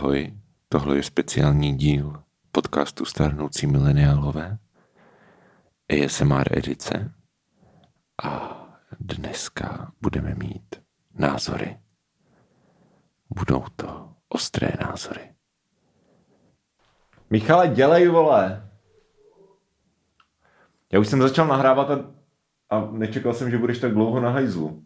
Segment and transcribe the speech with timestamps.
[0.00, 0.32] Ahoj,
[0.68, 4.58] tohle je speciální díl podcastu Starnoucí mileniálové,
[5.90, 7.12] ASMR edice
[8.24, 8.60] a
[9.00, 10.82] dneska budeme mít
[11.14, 11.78] názory.
[13.30, 15.34] Budou to ostré názory.
[17.30, 18.70] Michale, dělej, vole.
[20.92, 22.04] Já už jsem začal nahrávat a,
[22.70, 24.84] a nečekal jsem, že budeš tak dlouho na hajzlu.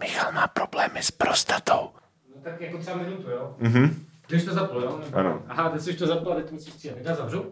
[0.00, 1.90] Michal má problémy s prostatou.
[2.36, 3.56] No tak jako třeba minutu, jo?
[3.58, 4.06] Mhm.
[4.26, 5.00] Ty už to zapl, jo?
[5.12, 5.42] Ano.
[5.48, 6.98] Aha, ty jsi už to zapl, ale ty musíš stříhat.
[7.04, 7.44] Já zavřu.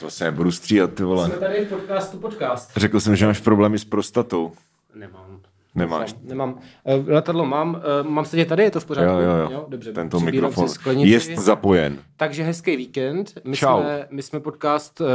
[0.00, 1.26] Vlastně nebudu stříhat, ty vole.
[1.28, 2.72] Jsme tady v podcastu podcast.
[2.76, 4.52] Řekl jsem, že máš problémy s prostatou.
[4.94, 5.40] Nemám.
[5.74, 6.14] Nemáš.
[6.22, 6.52] Nemám.
[6.84, 7.82] Uh, letadlo mám.
[8.02, 9.12] Uh, mám sedět tady, je to v pořádku?
[9.12, 9.66] Jo, jo, jo.
[9.68, 9.92] dobře.
[9.92, 11.98] Tento mikrofon je zapojen.
[12.16, 13.32] Takže hezký víkend.
[13.44, 13.80] My Čau.
[13.80, 15.06] jsme, my jsme podcast, uh,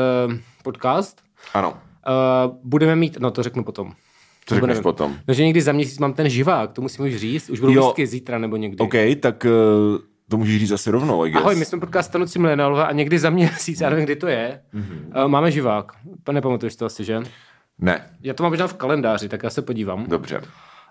[0.63, 1.21] podcast.
[1.53, 1.69] Ano.
[1.71, 3.91] Uh, budeme mít, no to řeknu potom.
[4.45, 4.83] Co řekneš nevím.
[4.83, 5.15] potom?
[5.27, 7.49] No, že někdy za měsíc mám ten živák, to musím už říct.
[7.49, 7.93] Už budou Jo.
[8.03, 8.77] zítra nebo někdy.
[8.77, 9.97] OK, tak uh,
[10.29, 11.41] to můžeš říct asi rovnou, I guess.
[11.43, 14.59] Ahoj, my jsme podcast Stanoci mileniálové a někdy za měsíc, já nevím, kdy to je,
[14.73, 15.27] mm-hmm.
[15.27, 15.91] máme živák.
[16.31, 17.21] Nepamatuješ to asi, že?
[17.79, 20.05] Ne, Já to mám možná v kalendáři, tak já se podívám.
[20.07, 20.37] dobře.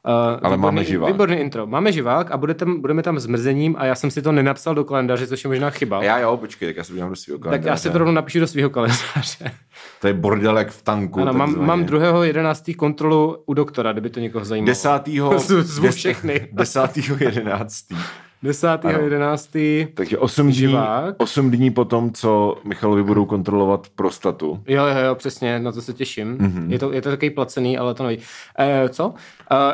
[0.06, 1.12] Uh, Ale máme živák.
[1.12, 1.66] Výborný intro.
[1.66, 4.74] Máme živák a bude tam, budeme tam s mrzením a já jsem si to nenapsal
[4.74, 5.98] do kalendáře, což je možná chyba.
[5.98, 7.68] A já jo, počkej, tak já se podívám do svého tak kalendáře.
[7.68, 9.52] já si to rovnou napíšu do svého kalendáře.
[10.00, 11.20] To je bordel jak v tanku.
[11.20, 14.66] ano, mám, mám druhého jedenáctý kontrolu u doktora, kdyby to někoho zajímalo.
[14.66, 15.30] Desátýho...
[15.38, 16.48] Zvu- zvu des- všechny.
[16.52, 17.96] Desátýho jedenáctý.
[18.42, 19.04] Desátýho, Ano.
[19.04, 19.86] jedenáctý.
[19.94, 21.14] Takže 8 dní, Živák.
[21.18, 24.62] 8 dní potom, co Michalovi budou kontrolovat prostatu.
[24.68, 26.28] Jo, jo, jo, přesně, na to se těším.
[26.28, 26.50] Mhm.
[26.52, 26.70] Mm-hmm.
[26.72, 28.18] Je, to, je to takový placený, ale to nevím.
[28.58, 29.14] E, co?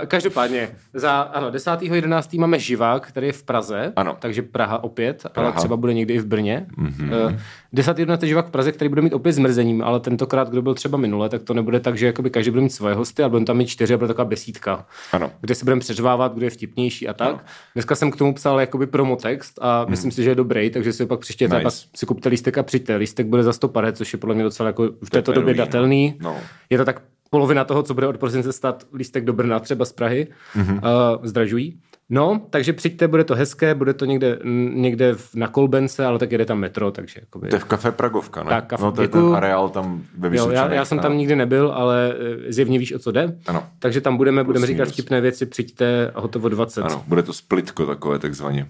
[0.02, 2.40] E, každopádně, za, ano, 10.11.
[2.40, 4.16] máme živák, který je v Praze, Ano.
[4.18, 5.48] takže Praha opět, Praha.
[5.48, 6.66] ale třeba bude někdy i v Brně.
[6.76, 6.88] Mhm.
[6.90, 7.28] Mm-hmm.
[7.34, 7.38] E,
[7.74, 8.26] 10.11.
[8.26, 11.42] živák v Praze, který bude mít opět zmrzením, ale tentokrát, kdo byl třeba minule, tak
[11.42, 13.94] to nebude tak, že jakoby každý bude mít svoje hosty, ale budeme tam mít čtyři
[13.94, 15.30] a bude taková besídka, Ano.
[15.40, 17.44] kde se budeme přeřvávat, kdo je vtipnější a tak.
[17.74, 21.06] Dneska jsem k tomu psal jakoby promotext a myslím si, že je dobrý, takže si
[21.06, 21.50] pak Mhm.
[21.50, 21.62] Nice.
[21.62, 22.96] pak si kupte lístek a přijďte.
[22.96, 26.14] Lístek bude za 100 pare, což je podle mě docela jako v této době datelný.
[26.20, 26.36] No.
[26.70, 29.92] Je to tak polovina toho, co bude od prosince stát lístek do Brna, třeba z
[29.92, 30.26] Prahy.
[30.54, 30.78] Mhm.
[30.78, 31.16] Mm-hmm.
[31.18, 31.78] Uh, zdražují.
[32.10, 34.38] No, takže přijďte, bude to hezké, bude to někde,
[34.74, 37.48] někde v- na Kolbence, ale tak jede tam metro, takže jakoby...
[37.48, 38.48] To je v kafe Pragovka, ne?
[38.50, 41.36] Tak, kafe- no to je ten areál tam ve Jo, já, já jsem tam nikdy
[41.36, 42.14] nebyl, ale
[42.48, 43.36] eh, zjevně víš, o co jde.
[43.46, 43.66] Ano.
[43.78, 44.92] Takže tam budeme, budeme říkat minus.
[44.92, 46.82] vtipné věci, přijďte a hotovo 20.
[46.82, 48.66] Ano, bude to splitko takové takzvaně.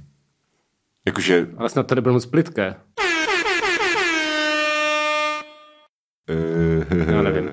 [1.07, 1.47] Jakože...
[1.57, 2.75] Ale snad to nebude moc plitké.
[6.31, 6.58] Uh, Já nevím,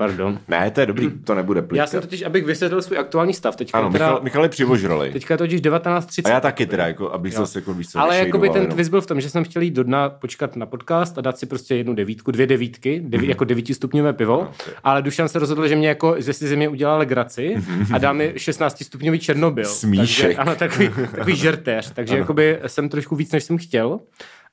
[0.08, 0.40] pardon.
[0.48, 1.84] Ne, to je dobrý, to nebude plitka.
[1.84, 5.12] Já jsem totiž, abych vysvětlil svůj aktuální stav, teďka, Ano, teda, Michal, Michal je přivožralej.
[5.12, 6.22] teďka je totiž 19.30.
[6.26, 9.02] A já taky teda, jako, abych zase jako víc Ale jakoby nešejdoval ten twist byl
[9.02, 11.76] v tom, že jsem chtěl jít do dna počkat na podcast a dát si prostě
[11.76, 14.50] jednu devítku, dvě devítky, deví, jako devítistupňové pivo, Mhm.
[14.68, 17.56] je- ale Dušan se rozhodl, že mě jako, že si ze mě udělal legraci
[17.94, 19.66] a dá mi 16 stupňový Černobyl.
[19.66, 20.26] Smíšek.
[20.26, 24.00] Takže, ano, takový, takový žertéř, takže jakoby jsem trošku víc, než jsem chtěl,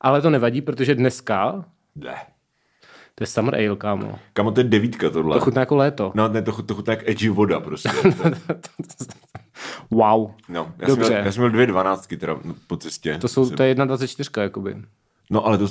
[0.01, 1.65] ale to nevadí, protože dneska,
[1.97, 2.15] Ne.
[3.23, 4.19] To je Summer Ale, kámo.
[4.33, 5.37] Kamo, to je devítka tohle.
[5.37, 6.13] To chutná jako léto.
[6.15, 7.89] No, ne, to, chut- to chutná jak edgy voda prostě.
[9.91, 10.31] wow.
[10.49, 11.11] No, já jsem, Dobře.
[11.11, 13.19] měl, já jsem měl dvě dvanáctky teda po cestě.
[13.21, 14.77] To, jsou, to je 1,24 jakoby.
[15.31, 15.67] No, ale to,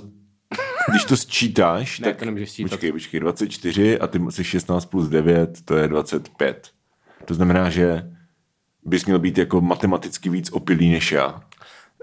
[0.89, 2.17] když to sčítáš, Ne, tak...
[2.17, 2.69] to nemůžeš sčítat.
[2.69, 6.69] Počkej, počkej, 24 a ty jsi 16 plus 9, to je 25.
[7.25, 8.11] To znamená, že
[8.85, 11.41] bys měl být jako matematicky víc opilý než já.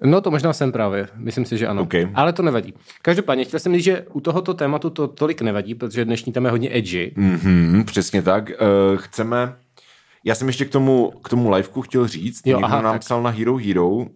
[0.04, 1.82] No to možná jsem právě, myslím si, že ano.
[1.82, 1.94] OK.
[2.14, 2.74] Ale to nevadí.
[3.02, 6.50] Každopádně chtěl jsem říct, že u tohoto tématu to tolik nevadí, protože dnešní téma je
[6.50, 7.12] hodně edgy.
[7.16, 8.50] Mhm, přesně tak.
[8.50, 9.54] Uh, chceme...
[10.24, 12.42] Já jsem ještě k tomu, k tomu liveku chtěl říct.
[12.46, 13.00] Jo, Někdo aha, nám tak.
[13.00, 14.06] psal na Hero Hero,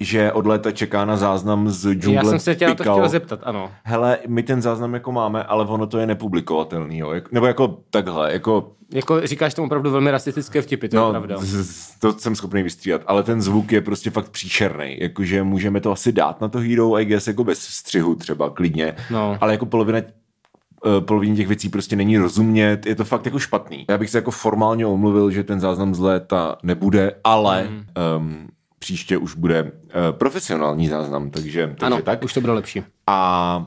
[0.00, 3.08] že od léta čeká na záznam z džungle Já jsem se tě na to chtěl
[3.08, 3.70] zeptat, ano.
[3.84, 7.12] Hele, my ten záznam jako máme, ale ono to je nepublikovatelný, jo?
[7.32, 11.36] Nebo jako takhle, jako Jako říkáš tomu opravdu velmi rasistické vtipy, to je No, pravda.
[11.38, 14.96] z- z- to jsem schopný vystříhat, ale ten zvuk je prostě fakt příšerný.
[15.00, 18.94] Jakože můžeme to asi dát na to Hero, I guess, jako bez střihu třeba, klidně.
[19.10, 19.38] No.
[19.40, 23.84] Ale jako polovina eh, polovině těch věcí prostě není rozumět, je to fakt jako špatný.
[23.90, 27.84] Já bych se jako formálně omluvil, že ten záznam z léta nebude, ale Mhm.
[28.16, 28.48] um,
[28.82, 29.70] příště už bude uh,
[30.10, 32.24] profesionální záznam, takže, takže Ano, tak.
[32.24, 32.82] už to bylo lepší.
[33.06, 33.66] A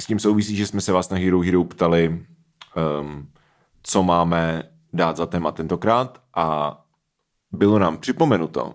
[0.00, 2.24] s tím souvisí, že jsme se vás na Hero Hero ptali,
[3.00, 3.28] um,
[3.82, 4.62] co máme
[4.92, 6.78] dát za téma tentokrát a
[7.52, 8.74] bylo nám připomenuto,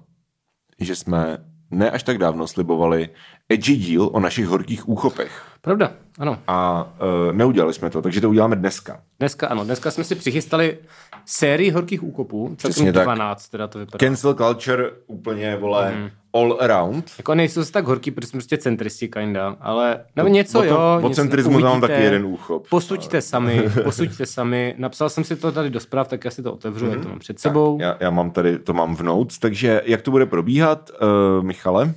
[0.79, 1.37] že jsme
[1.71, 3.09] ne až tak dávno slibovali
[3.49, 5.41] edgy díl o našich horkých úchopech.
[5.61, 6.39] Pravda, ano.
[6.47, 9.01] A uh, neudělali jsme to, takže to uděláme dneska.
[9.19, 10.77] Dneska ano, dneska jsme si přichystali
[11.25, 13.03] sérii horkých úkopů, Přesně celkem tak.
[13.03, 13.97] 12 teda to vypadá.
[14.07, 16.01] Cancel culture úplně, vole, Mhm.
[16.03, 16.09] mm.
[16.33, 17.11] all around.
[17.17, 20.99] Jako nejsou tak horký, protože jsme prostě centristi kinda, ale nebo něco o to- jo.
[21.01, 22.67] o centrismu mám taky jeden úchop.
[22.69, 24.75] Posuďte sami, posuďte sami.
[24.77, 27.19] Napsal jsem si to tady do zpráv, tak já si to otevřu, já to mám
[27.19, 27.77] před sebou.
[27.81, 30.91] Já, já mám tady, to mám v notes, takže jak to bude probíhat,
[31.37, 31.93] uh, Michale?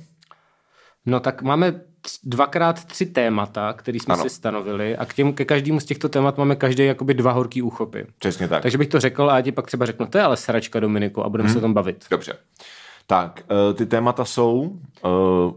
[1.05, 1.81] No tak máme
[2.23, 4.23] dvakrát tři témata, které jsme Ano.
[4.23, 7.61] si stanovili a k těm, ke každému z těchto témat máme každý jakoby dva horký
[7.61, 8.05] úchopy.
[8.19, 8.61] Přesně tak.
[8.61, 11.23] Takže bych to řekl a já ti pak třeba řeknu, to je ale sračka Dominiku
[11.23, 12.05] a budeme se o tom bavit.
[12.11, 12.33] Dobře.
[13.09, 14.99] Tak, eh, ty témata jsou eh,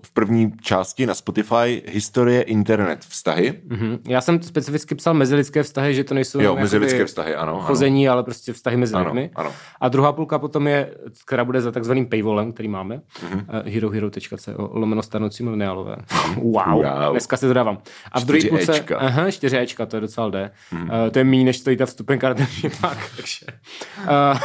[0.02, 3.61] v první části na Spotify historie, internet, vztahy.
[3.69, 3.99] Mhm.
[4.08, 7.61] Já jsem specificky psal mezilidské vztahy, že to nejsou Jo, mezilidské vztahy, ano, ano.
[7.62, 9.31] chození, ale prostě vztahy mezi Ano, lidmi.
[9.35, 9.50] ano.
[9.81, 10.94] A druhá půlka potom je,
[11.26, 13.41] která bude za takzvaným paywallem, který máme, Mhm.
[13.41, 13.62] mm-hmm.
[13.67, 15.96] herohero.co lomeno stanoucí mileniálové.
[16.37, 17.11] Wow, Wow.
[17.11, 17.79] dneska se dodávám.
[18.12, 18.99] A v druhé Čtyři půlce, Ečka.
[18.99, 20.50] aha, 4 Ečka, to je docela jde.
[20.73, 20.82] Mhm.
[20.82, 20.91] Mm.
[20.91, 23.46] Uh, to je méně, než stojí ta vstupenka takže pak, takže.
[23.99, 24.38] Uh,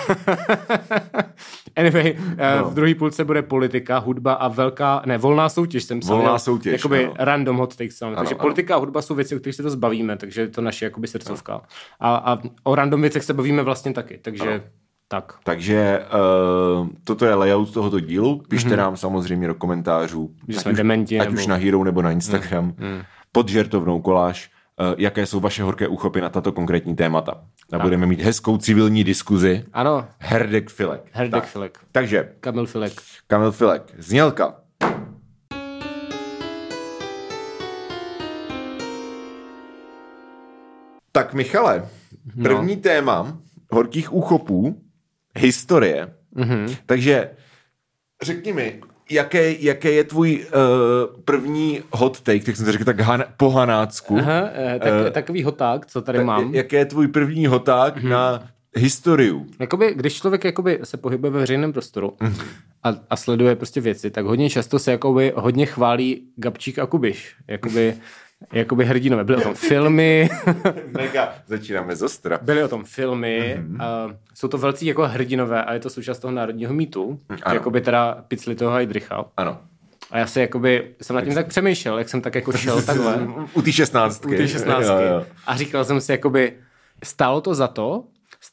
[1.75, 2.69] anyway, uh, No.
[2.69, 6.17] v druhé půlce bude politika, hudba a velká, ne, volná soutěž jsem psal.
[6.17, 7.13] Volná soutěž, Jakoby ano.
[7.17, 8.01] random hot takes.
[8.01, 8.41] Ano, takže ano.
[8.41, 11.07] politika a hudba jsou věci, o kterých se dost bavíme, takže je to naše jakoby
[11.07, 11.61] srdcovka.
[11.99, 14.63] A, a o random věcech se bavíme vlastně taky, takže Ano.
[15.07, 15.33] tak.
[15.43, 15.99] Takže
[16.79, 18.43] uh, toto je layout tohoto dílu.
[18.49, 18.77] Pište mm-hmm.
[18.77, 20.29] nám samozřejmě do komentářů.
[20.47, 23.01] Že ať, jsme už, dementi, ať nebo- už na Hero nebo na Instagram, mm.
[23.31, 24.49] pod žertovnou koláž,
[24.97, 27.41] jaké jsou vaše horké úchopy na tato konkrétní témata.
[27.71, 29.65] A budeme mít hezkou civilní diskuzi.
[29.73, 31.01] Ano, Herdek Filek.
[31.11, 31.49] Herdek Tak.
[31.49, 31.79] Filek.
[31.91, 32.93] Takže, Kamil Filek.
[33.27, 34.55] Kamil Filek, znělka.
[41.11, 41.89] Tak Michale,
[42.43, 42.81] první no.
[42.81, 43.37] téma
[43.71, 44.81] horkých úchopů,
[45.37, 46.13] historie.
[46.35, 46.77] Mm-hmm.
[46.85, 47.29] Takže
[48.21, 52.99] řekni mi, jaké, jaké je tvůj uh, první hot take, tak jsem to řekl tak
[52.99, 54.17] han, po hanácku.
[54.17, 56.55] Aha, eh, tak, Eh, takový hoták, co tady mám.
[56.55, 58.09] Jaké je tvůj první hoták mm-hmm.
[58.09, 59.45] na historiu?
[59.59, 62.13] Jakoby, když člověk jakoby se pohybuje ve veřejném prostoru
[62.83, 67.35] a, a sleduje prostě věci, tak hodně často se jakoby hodně chválí Gabčík a Kubiš.
[67.47, 67.95] Jakoby,
[68.53, 69.23] jakoby hrdinové.
[69.23, 70.29] Byly o tom filmy,
[70.97, 72.39] Mega, začínáme z ostra.
[72.41, 73.63] byly o tom filmy.
[73.79, 77.19] A jsou to velcí jako hrdinové a je to součást toho národního mýtu.
[77.43, 77.55] Ano.
[77.55, 79.25] Jakoby teda Picli toho Heidricha.
[79.37, 79.57] Ano.
[80.11, 83.27] A já se jakoby, jsem nad tím tak přemýšlel, jak jsem tak jako šel takhle.
[83.53, 84.27] U té šestnáctky.
[84.33, 84.85] u té 16.
[84.85, 85.25] Jo, jo.
[85.47, 86.53] A říkal jsem si, jakoby,
[87.03, 88.03] stálo to za to,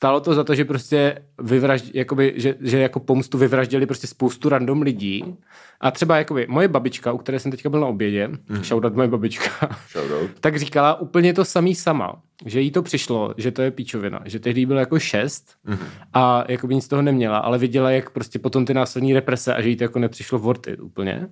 [0.03, 4.49] stálo to za to, že prostě vyvražd, jakoby, že, že jako pomstu vyvraždili prostě spoustu
[4.49, 5.37] random lidí.
[5.81, 8.65] A třeba jakoby moje babička, u které jsem teďka byl na obědě, mm.
[8.65, 10.31] shoutout moje babička, Shoutout.
[10.41, 14.39] tak říkala úplně to samý sama, že jí to přišlo, že to je píčovina, že
[14.41, 15.79] tehdy jí bylo jako šest Mhm.
[16.13, 19.55] a jako by nic z toho neměla, ale viděla, jak prostě potom ty následní represe
[19.55, 21.29] a že jí to jako nepřišlo worth it úplně.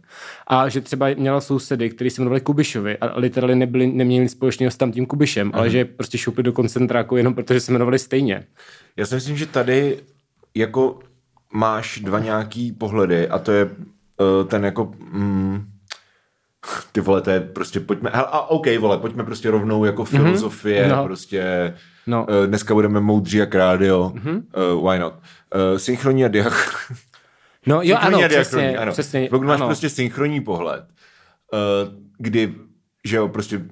[0.47, 4.71] A že třeba měla sousedy, kteří se jmenovali Kubišovi a literally nebyli, neměli nic společného
[4.71, 5.57] s tam tím Kubišem, Mhm.
[5.59, 8.45] ale že je prostě šoupli do koncentráku jenom protože se jmenovali stejně.
[8.97, 9.99] Já si myslím, že tady
[10.55, 10.99] jako
[11.53, 15.65] máš dva nějaký pohledy a to je uh, ten jako mm,
[16.93, 20.89] ty vole, to je prostě pojďme, hele, a OK, vole, pojďme prostě rovnou jako filozofie,
[20.89, 20.97] No.
[20.97, 21.05] no.
[21.05, 21.75] prostě
[22.07, 22.27] No.
[22.41, 24.43] uh, dneska budeme moudří jak rádio, mm-hmm.
[24.75, 25.15] uh, why not.
[25.15, 26.91] Uh, synchronní a diach...
[27.67, 28.93] No jo, ano, synchronní přesně, ano.
[28.93, 29.67] přesně, Pokud máš ano.
[29.67, 30.85] prostě synchronní pohled,
[31.53, 32.55] uh, kdy
[33.05, 33.65] že jo, prostě uh,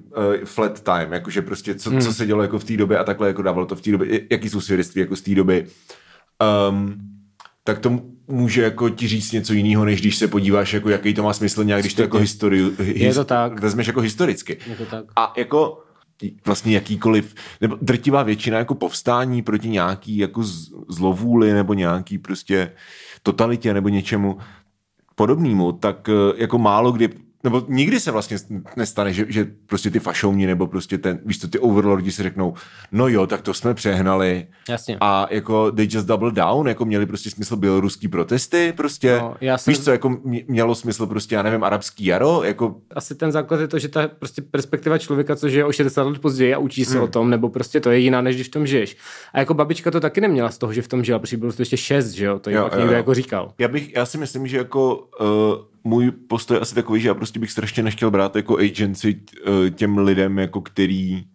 [0.45, 2.01] flat time, jakože prostě co, hmm.
[2.01, 4.21] co se dělo jako v té době a takhle jako dávalo to v té době,
[4.31, 5.67] jaký jsou svědectví jako z té doby,
[6.69, 6.95] um,
[7.63, 11.23] tak to může jako ti říct něco jiného, než když se podíváš, jako jaký to
[11.23, 13.59] má smysl nějak, když to jako historii, Je to tak.
[13.59, 14.57] vezmeš jako historicky.
[14.69, 15.05] Je to tak.
[15.15, 15.83] A jako
[16.45, 20.43] vlastně jakýkoliv, nebo drtivá většina jako povstání proti nějaký jako
[20.89, 22.71] zlovůli nebo nějaký prostě
[23.23, 24.37] totalitě nebo něčemu
[25.15, 27.09] podobnému, tak eh, jako málo kdy
[27.43, 28.37] nebo nikdy se vlastně
[28.75, 32.53] nestane, že, že prostě ty fašouni nebo prostě ten, víš co, ty overlordi si řeknou,
[32.91, 34.47] no jo, tak to jsme přehnali.
[34.69, 34.97] Jasně.
[35.01, 39.57] A jako they just double down, jako měli prostě smysl běloruský protesty, prostě, No, já
[39.57, 43.31] jsem- víš co, jako mě- mělo smysl prostě, já nevím, arabský jaro, jako asi ten
[43.31, 46.57] základ je to, že ta prostě perspektiva člověka, co žije o 60 let později a
[46.57, 47.03] učí se hmm.
[47.03, 48.97] o tom, nebo prostě to je jiná, než když v tom žiješ.
[49.33, 51.61] A jako babička to taky neměla z toho, že v tom žila, protože bylo to
[51.61, 52.97] ještě 6, že jo, to Jo, pak jo, někdo jo.
[52.97, 53.53] jako říkal.
[53.57, 55.27] Já, bych, já si myslím, že jako uh,
[55.83, 59.69] můj postoj je asi takový, že já prostě bych strašně nechtěl brát jako agency uh,
[59.69, 61.25] těm lidem, jako který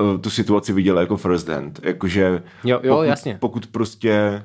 [0.00, 1.80] uh, tu situaci viděli jako first hand.
[1.82, 3.38] Jakože Jo, jo, pokud, jasně.
[3.40, 4.42] pokud prostě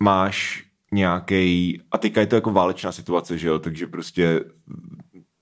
[0.00, 4.44] máš nějaký a teďka je to jako válečná situace, že jo, takže prostě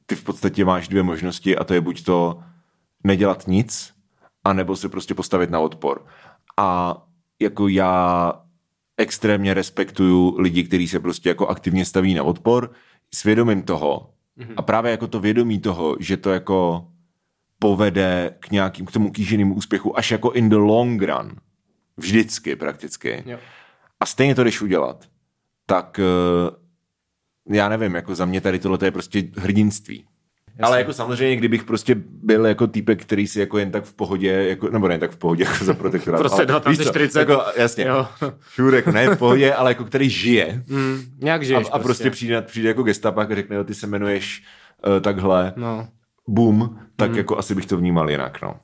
[0.07, 2.43] ty v podstatě máš dvě možnosti a to je buď to
[3.05, 3.93] nedělat nic,
[4.45, 6.07] anebo se prostě postavit na odpor.
[6.57, 6.97] A
[7.41, 8.33] jako já
[8.97, 12.71] extrémně respektuju lidi, kteří se prostě jako aktivně staví na odpor,
[13.15, 14.55] s vědomím toho mm-hmm.
[14.57, 16.89] a právě jako to vědomí toho, že to jako
[17.59, 21.37] povede k nějakým, k tomu kýženému úspěchu až jako in the long run.
[21.97, 23.23] Vždycky prakticky.
[23.27, 23.39] Jo.
[24.01, 25.05] A stejně to jdeš udělat.
[25.67, 30.07] Tak eh, já nevím, jako za mě tady tohle je prostě hrdinství.
[30.63, 34.29] Ale jako samozřejmě, kdybych prostě byl jako týpek, který si jako jen tak v pohodě,
[34.31, 36.21] jako, nebo ne jen tak v pohodě, jako za protektorát.
[36.21, 37.19] Prostě ale no, tam víš jsi co, 40.
[37.19, 38.07] Jako, jasně, Jo.
[38.55, 40.63] sure, jako ne v pohodě, ale jako který žije.
[40.69, 43.87] Mm, nějak A, žiješ a prostě přijde, přijde jako gestapák a řekne, jo, ty se
[43.87, 44.43] jmenuješ
[44.87, 45.89] uh, takhle, No.
[46.29, 48.55] boom, tak jako asi bych to vnímal jinak, no.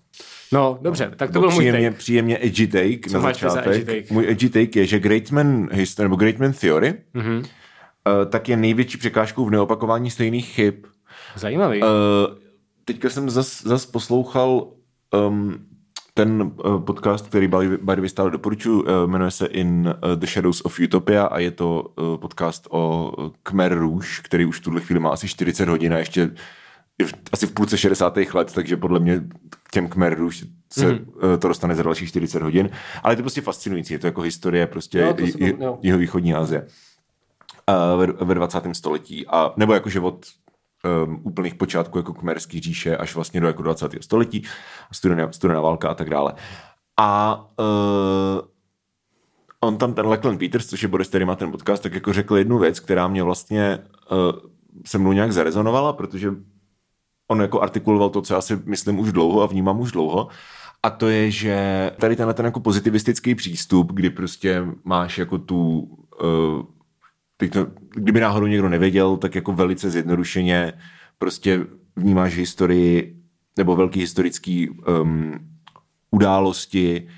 [0.52, 1.98] no, dobře, tak to byl můj příjemně, take.
[1.98, 3.66] příjemně edgy take Co na začátek.
[3.66, 4.14] edgy take?
[4.14, 7.26] Můj edgy take je, že Greatman history, nebo Greatman theory, Mhm.
[7.26, 7.38] mm-hmm.
[7.40, 10.74] uh, tak je největší překážkou v neopakování stejných chyb.
[11.36, 11.82] Zajímavý.
[11.82, 11.88] Uh,
[12.84, 14.66] teďka jsem zas, zas poslouchal
[15.28, 15.54] um,
[16.14, 20.60] ten uh, podcast, který by, the stále doporučuji, uh, jmenuje se In uh, the Shadows
[20.60, 23.12] of Utopia a je to uh, podcast o
[23.42, 26.30] Khmer Rouge, který už v tuhle chvíli má asi 40 hodin a ještě
[26.98, 28.16] je v, asi v půlce 60.
[28.34, 29.20] let, takže podle mě
[29.50, 30.36] k těm Khmer Rouge
[30.72, 30.94] se Mhm.
[30.96, 31.32] mm-hmm.
[31.32, 32.70] uh, to dostane za dalších 40 hodin.
[33.02, 35.78] Ale je to prostě fascinující, je to jako historie prostě Jo, to j- j- jo.
[35.82, 36.66] jihovýchodní Asie
[37.68, 38.62] uh, ve, ve 20.
[38.72, 39.26] století.
[39.26, 40.26] A, nebo jakože od
[41.06, 43.92] um, úplných počátků jako kmerský říše až vlastně do jako 20.
[44.00, 44.44] století,
[44.92, 46.34] studená, studená válka a tak dále.
[46.96, 48.40] A uh,
[49.60, 52.36] on tam, ten Lachlan Peters, což je Boris, který má ten podcast, tak jako řekl
[52.36, 53.78] jednu věc, která mě vlastně
[54.10, 54.50] uh,
[54.86, 56.30] se mnou nějak zarezonovala, protože
[57.28, 60.28] on jako artikuloval to, co já si myslím už dlouho a vnímám už dlouho.
[60.82, 65.80] A to je, že tady tenhle ten jako pozitivistický přístup, kdy prostě máš jako tu,
[66.22, 66.62] uh,
[67.42, 70.72] teď to, kdyby náhodou někdo nevěděl, tak jako velice zjednodušeně
[71.18, 71.60] prostě
[71.96, 73.16] vnímáš historii
[73.58, 75.38] nebo velký historický um,
[76.10, 77.08] události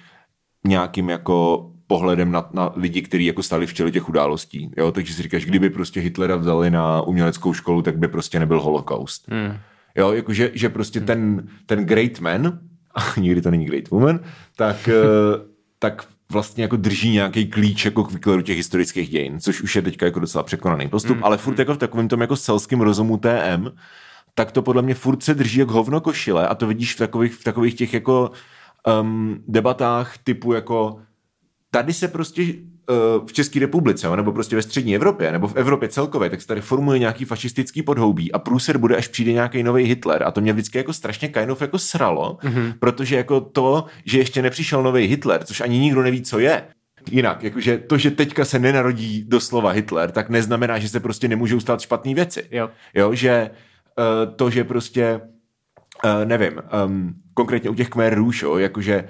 [0.66, 4.70] nějakým jako pohledem na, na lidi, kteří jako stali v čele těch událostí.
[4.76, 4.92] Jo?
[4.92, 9.28] Takže si říkáš, kdyby prostě Hitlera vzali na uměleckou školu, tak by prostě nebyl holokaust.
[9.28, 9.56] Hmm.
[9.96, 12.58] Jo, jakože že prostě ten, ten great man,
[12.94, 14.20] a nikdy to není great woman,
[14.56, 14.94] tak, eh,
[15.78, 19.82] tak vlastně jako drží nějaký klíč jako k výkladu těch historických dějin, což už je
[19.82, 23.68] teďka jako docela překonaný postup, ale furt jako v takovém tom jako selském rozumu TM,
[24.34, 27.34] tak to podle mě furt se drží jak hovno košile a to vidíš v takových,
[27.34, 28.30] v takových těch jako
[29.00, 30.98] um, debatách typu jako
[31.70, 32.42] tady se prostě
[33.26, 36.60] v České republice, nebo prostě ve střední Evropě, nebo v Evropě celkově, tak se tady
[36.60, 40.22] formuje nějaký fašistický podhoubí a průser bude, až přijde nějaký nový Hitler.
[40.22, 42.74] A to mě vždycky jako strašně of jako sralo, mm-hmm.
[42.78, 46.62] protože jako to, že ještě nepřišel nový Hitler, což ani nikdo neví, co je,
[47.10, 51.60] Jinak, jakože to, že teďka se nenarodí doslova Hitler, tak neznamená, že se prostě nemůžou
[51.60, 52.48] stát špatné věci.
[52.50, 52.70] Jo.
[52.94, 53.50] jo že
[53.98, 55.20] uh, to, že prostě
[56.04, 56.52] uh, nevím,
[56.86, 59.04] um, konkrétně u těch Khmer Rouge, jo, jakože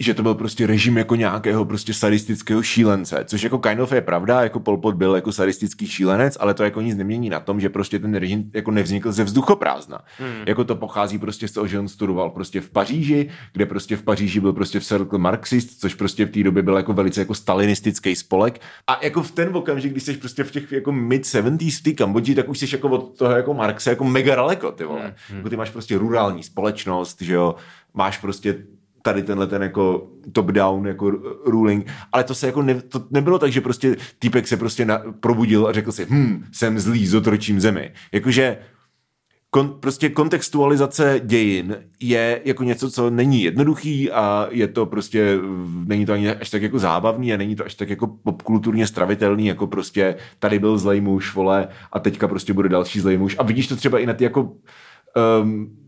[0.00, 4.00] že to byl prostě režim jako nějakého prostě sadistického šílence, což jako kind of je
[4.00, 7.60] pravda, jako Pol Pot byl jako sadistický šílenec, ale to jako nic nemění na tom,
[7.60, 10.00] že prostě ten režim jako nevznikl ze vzduchoprázdna.
[10.18, 10.44] Hmm.
[10.46, 14.02] Jako to pochází prostě z toho, že on studoval prostě v Paříži, kde prostě v
[14.02, 17.34] Paříži byl prostě v Circle Marxist, což prostě v té době byl jako velice jako
[17.34, 18.60] stalinistický spolek.
[18.86, 21.92] A jako v ten okamžik, když jsi prostě v těch jako mid 70s v té
[21.92, 25.14] Kambodži, tak už jsi jako od toho jako Marxe jako mega daleko, ty vole.
[25.28, 25.38] Hmm.
[25.38, 27.54] Jako ty máš prostě rurální společnost, že jo,
[27.94, 28.56] máš prostě
[29.02, 31.10] tady tenhle ten jako top-down jako
[31.46, 35.02] ruling, ale to se jako ne, to nebylo tak, že prostě týpek se prostě na,
[35.20, 37.92] probudil a řekl si, hm, jsem zlý, zotročím zemi.
[38.12, 38.58] Jakože
[39.50, 45.38] kon, prostě kontextualizace dějin je jako něco, co není jednoduchý a je to prostě,
[45.86, 49.46] není to ani až tak jako zábavný a není to až tak jako popkulturně stravitelný,
[49.46, 53.36] jako prostě tady byl zlej muž, vole, a teďka prostě bude další zlej muž.
[53.38, 54.52] A vidíš to třeba i na ty jako
[55.42, 55.79] um,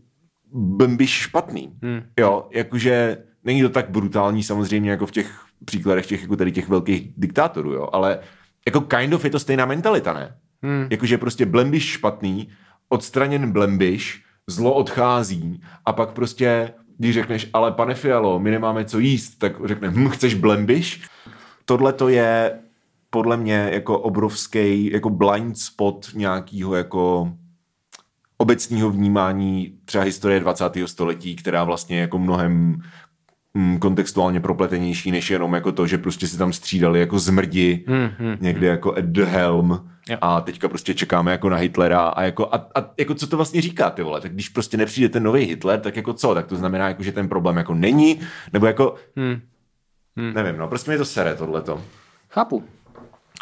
[0.53, 1.73] bmbiš špatný.
[1.81, 2.01] Hmm.
[2.19, 6.69] Jo, jakože není to tak brutální samozřejmě jako v těch příkladech těch, jako tady těch
[6.69, 8.19] velkých diktátorů, jo, ale
[8.65, 10.35] jako kind of je to stejná mentalita, ne?
[10.63, 10.87] Hmm.
[10.89, 12.49] Jakože prostě blembiš špatný,
[12.89, 18.99] odstraněn blembiš, zlo odchází a pak prostě, když řekneš, ale pane Fialo, my nemáme co
[18.99, 21.01] jíst, tak řekne, hm, chceš blembiš?
[21.65, 22.59] Tohle to je
[23.09, 27.33] podle mě jako obrovský jako blind spot nějakýho jako
[28.43, 30.65] obecného vnímání třeba historie 20.
[30.85, 32.81] století, která vlastně je jako mnohem
[33.53, 38.09] mm, kontextuálně propletenější, než jenom jako to, že prostě si tam střídali jako zmrdi Hmm,
[38.19, 40.17] hmm, někde jako at the helm Jo.
[40.21, 43.61] a teďka prostě čekáme jako na Hitlera a jako, a, a jako co to vlastně
[43.61, 46.55] říká ty vole, tak když prostě nepřijde ten nový Hitler, tak jako co, tak to
[46.55, 48.19] znamená jako, že ten problém jako není,
[48.53, 50.33] nebo jako, Hmm.
[50.33, 51.81] nevím, no prostě mi to sere tohleto.
[52.29, 52.63] Chápu.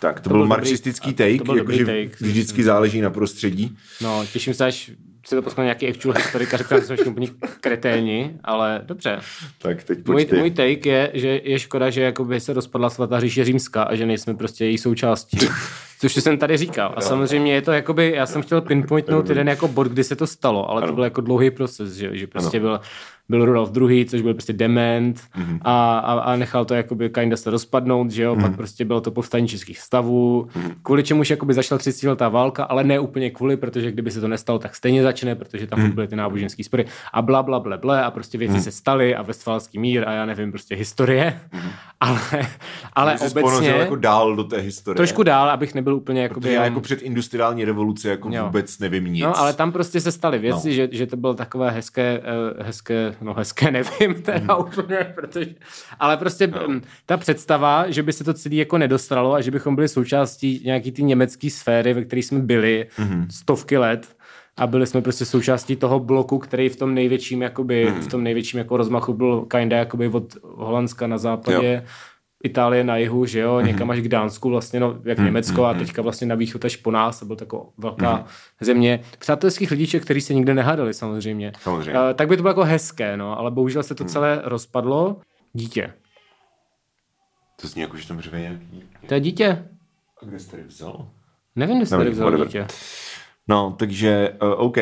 [0.02, 2.26] Tak, to, To byl byl dobrý- marxistický to take, byl dobrý jakože take.
[2.26, 3.78] vždycky záleží na prostředí.
[4.02, 4.92] No, těším se, až
[5.28, 7.28] si to poslal nějaký actual historik a řekne, že jsme všichni úplně
[7.60, 9.20] kreténi, ale dobře.
[9.58, 13.46] Tak teď Můj, můj take je, že je škoda, že jakoby se rozpadla svatá říše
[13.46, 15.38] římská a že nejsme prostě její součástí.
[16.00, 16.94] Což jsem tady říkal.
[16.98, 20.28] A samozřejmě je to jakoby, já jsem chtěl pinpointnout jeden jako bod, kdy se to
[20.28, 22.80] stalo, ale to byl jako dlouhý proces, že, že prostě byl,
[23.32, 25.60] byl Rudolf II., což byl prostě dement mm-hmm.
[25.62, 28.42] a, a, a, nechal to jakoby kinda se rozpadnout, že jo, mm-hmm.
[28.42, 30.74] pak prostě bylo to povstání českých stavů, mm-hmm.
[30.84, 34.28] kvůli čemuž jakoby začala 30 letá válka, ale ne úplně kvůli, protože kdyby se to
[34.28, 35.94] nestalo, tak stejně začne, protože tam mm-hmm.
[35.94, 38.64] byly ty náboženské spory a bla, bla, bla, bla a prostě věci mm-hmm.
[38.64, 41.72] se staly a Westfalský mír a já nevím, prostě historie, mm-hmm.
[42.00, 42.22] ale,
[42.94, 43.70] ale obecně...
[43.70, 44.96] jako dál do té historie.
[44.96, 46.42] Trošku dál, abych nebyl úplně jakoby...
[46.42, 48.46] Protože já jako před industriální revoluci jako jo.
[48.46, 49.24] vůbec nevím nic.
[49.24, 50.74] No, ale tam prostě se staly věci, no.
[50.74, 54.66] že, že to bylo takové hezké, uh, hezké, no hezké nevím teda hmm.
[54.68, 55.56] úplně, protože,
[56.00, 56.68] ale prostě no.
[56.68, 60.62] Mm, ta představa, že by se to celé jako nedostralo a že bychom byli součástí
[60.66, 63.28] nějaký ty německé sféry, ve které jsme byli mm-hmm.
[63.30, 64.16] stovky let,
[64.58, 68.02] a byli jsme prostě součástí toho bloku, který v tom největším, jakoby, mm.
[68.02, 71.90] v tom největším jako rozmachu byl kinda jakoby od Holandska na západě jo.
[72.44, 73.66] Itálie na jihu, že jo, mm-hmm.
[73.66, 75.26] někam až k Dánsku, vlastně, no, jak mm-hmm.
[75.26, 75.80] Německo a mhm.
[75.80, 78.26] teďka vlastně na východ až po nás, to byl taková velká
[78.62, 81.52] země přátelských lidíček, kteří se nikde nehádali samozřejmě.
[81.60, 82.00] samozřejmě.
[82.00, 85.18] Uh, tak by to bylo jako hezké, no, ale bohužel se to celé rozpadlo.
[85.54, 85.94] Dítě.
[87.62, 88.84] To zní jako, že tam řve nějaký...
[89.08, 89.66] To je dítě.
[90.22, 91.08] A kde jsi tady vzal?
[91.56, 92.48] Nevím, kde jsi tady vzal whatever.
[92.48, 92.68] dítě.
[93.48, 94.78] No, takže, uh, OK.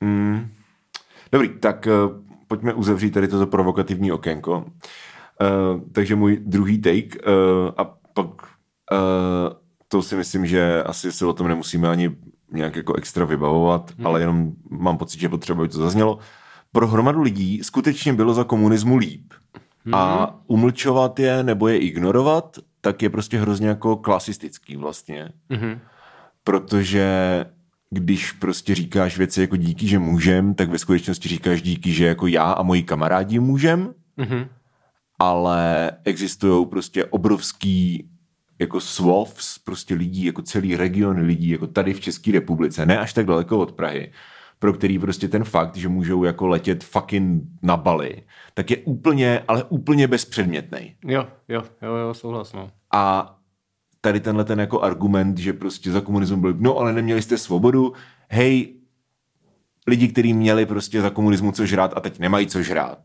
[0.00, 0.50] Mm.
[1.32, 2.12] Dobrý, tak uh,
[2.48, 4.64] pojďme uzavřít tady toto provokativní okénko.
[5.40, 8.26] Uh, takže můj druhý take uh, a pak
[8.92, 12.16] uh, to si myslím, že asi se o tom nemusíme ani
[12.52, 14.06] nějak jako extra vybavovat, hmm.
[14.06, 16.18] ale jenom mám pocit, že potřeba, aby to zaznělo.
[16.72, 19.32] Pro hromadu lidí skutečně bylo za komunismu líp.
[19.84, 19.94] Hmm.
[19.94, 25.28] A umlčovat je nebo je ignorovat, tak je prostě hrozně jako klasistický vlastně.
[25.50, 25.78] Hmm.
[26.44, 27.44] Protože
[27.90, 32.26] když prostě říkáš věci jako díky, že můžem, tak ve skutečnosti říkáš díky, že jako
[32.26, 33.94] já a moji kamarádi můžem.
[34.18, 34.44] Hmm
[35.20, 38.10] ale existují prostě obrovský
[38.58, 43.12] jako swaths prostě lidí, jako celý region lidí, jako tady v České republice, ne až
[43.12, 44.12] tak daleko od Prahy,
[44.58, 48.22] pro který prostě ten fakt, že můžou jako letět fucking na Bali,
[48.54, 50.94] tak je úplně, ale úplně bezpředmětný.
[51.04, 52.70] Jo, jo, jo, jo, souhlas, no.
[52.92, 53.36] A
[54.00, 57.92] tady tenhle ten jako argument, že prostě za komunismu byl, no ale neměli jste svobodu,
[58.28, 58.74] hej,
[59.86, 62.98] lidi, kteří měli prostě za komunismu co žrát a teď nemají co žrát,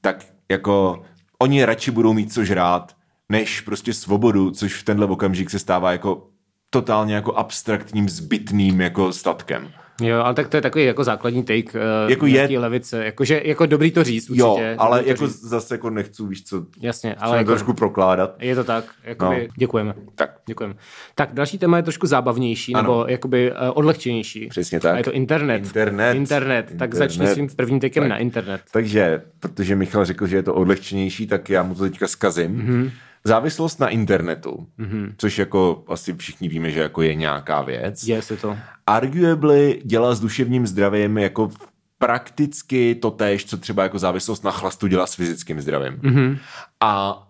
[0.00, 1.02] tak jako
[1.44, 2.96] oni radši budou mít co žrát,
[3.28, 6.28] než prostě svobodu, což v tenhle okamžik se stává jako
[6.70, 9.72] totálně jako abstraktním, zbytným jako statkem.
[10.00, 13.04] Jo, ale tak to je takový jako základní take uh, jako je, levice.
[13.04, 14.40] Jakože, jako dobrý to říct určitě.
[14.40, 15.40] Jo, ale jako říct.
[15.40, 18.34] zase jako nechci, víš co, Jasně, ale jako, trošku prokládat.
[18.38, 19.54] Je to tak, jakoby, no.
[19.56, 19.94] děkujeme.
[20.14, 20.30] Tak.
[20.46, 20.74] Děkujeme.
[21.14, 22.82] Tak další téma je trošku zábavnější, ano.
[22.82, 24.46] nebo jakoby uh, odlehčenější.
[24.46, 24.94] Přesně tak.
[24.94, 25.56] A je to internet.
[25.56, 26.16] Internet.
[26.16, 26.60] Internet.
[26.60, 26.78] internet.
[26.78, 28.10] Tak začni svým prvním takem tak.
[28.10, 28.60] na internet.
[28.72, 32.56] Takže, protože Michal řekl, že je to odlehčenější, tak já mu to teďka zkazím.
[32.56, 32.90] Mm-hmm.
[33.26, 35.14] Závislost na internetu, mm-hmm.
[35.16, 38.04] což jako asi všichni víme, že jako je nějaká věc.
[38.04, 38.56] Je se to.
[38.86, 41.50] Arguably dělá s duševním zdravím jako
[41.98, 45.92] prakticky to též, co třeba jako závislost na chlastu dělá s fyzickým zdravím.
[45.92, 46.38] Mm-hmm.
[46.80, 47.22] A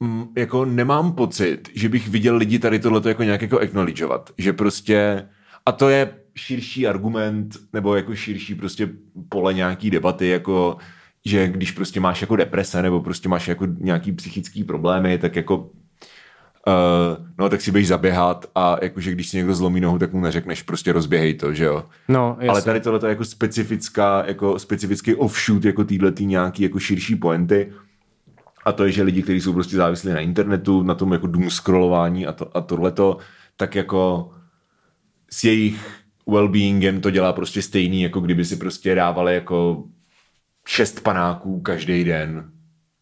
[0.00, 4.30] m, mm, jako nemám pocit, že bych viděl lidi tady tohleto jako nějak jako acknowledgeovat,
[4.38, 5.28] že prostě
[5.66, 8.88] a to je širší argument, nebo jako širší prostě
[9.28, 10.76] pole nějaký debaty, jako
[11.26, 15.56] že když prostě máš jako deprese nebo prostě máš jako nějaký psychický problémy, tak jako
[15.58, 15.66] uh,
[17.38, 20.62] no tak si běž zaběhat a jakože když si někdo zlomí nohu, tak mu neřekneš
[20.62, 21.84] prostě rozběhej to, že jo.
[22.08, 22.50] No, jasně.
[22.50, 27.16] Ale tady tohle je jako specifická, jako specifický offshoot jako týhle tý nějaký jako širší
[27.16, 27.72] pointy
[28.64, 31.50] a to je, že lidi, kteří jsou prostě závislí na internetu, na tom jako doom
[31.50, 33.18] scrollování a, to, a tohleto,
[33.56, 34.30] tak jako
[35.30, 35.86] s jejich
[36.26, 39.84] well-beingem to dělá prostě stejný, jako kdyby si prostě dávali jako
[40.66, 42.50] šest panáků každý den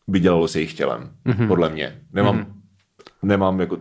[0.08, 1.48] by dělalo se jejich tělem, mm-hmm.
[1.48, 2.00] podle mě.
[2.12, 2.46] Nemám, mm-hmm.
[3.22, 3.78] nemám jako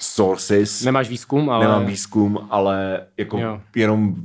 [0.00, 0.84] sources.
[0.84, 1.64] Nemáš výzkum, ale...
[1.64, 3.60] Nemám výzkum, ale jako jo.
[3.76, 4.16] jenom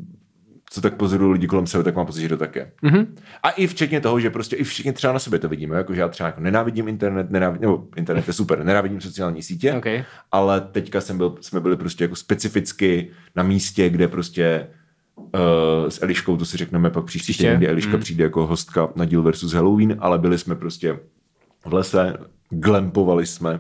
[0.72, 2.72] co tak pozoruju lidi kolem sebe, tak mám pocit, že to také.
[2.84, 3.08] Mm-hmm.
[3.43, 6.02] A i včetně toho, že prostě i všichni třeba na sebe to vidíme, jako že
[6.02, 10.04] já třeba jako nenávidím internet, nenávidím, nebo internet je super, nenávidím sociální sítě, okay.
[10.32, 14.67] ale teďka jsem byl, jsme byli prostě jako specificky na místě, kde prostě
[15.20, 18.00] Uh, s Eliškou, to si řekneme pak příští týden, kdy Eliška mm.
[18.00, 21.00] přijde jako hostka na díl versus Halloween, ale byli jsme prostě
[21.66, 22.18] v lese,
[22.50, 23.54] glempovali jsme.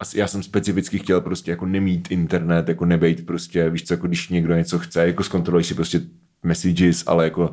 [0.00, 4.06] A já jsem specificky chtěl prostě jako nemít internet, jako nebejt prostě, víš co, jako
[4.06, 6.00] když někdo něco chce, jako zkontroluj si prostě
[6.42, 7.50] messages, ale jako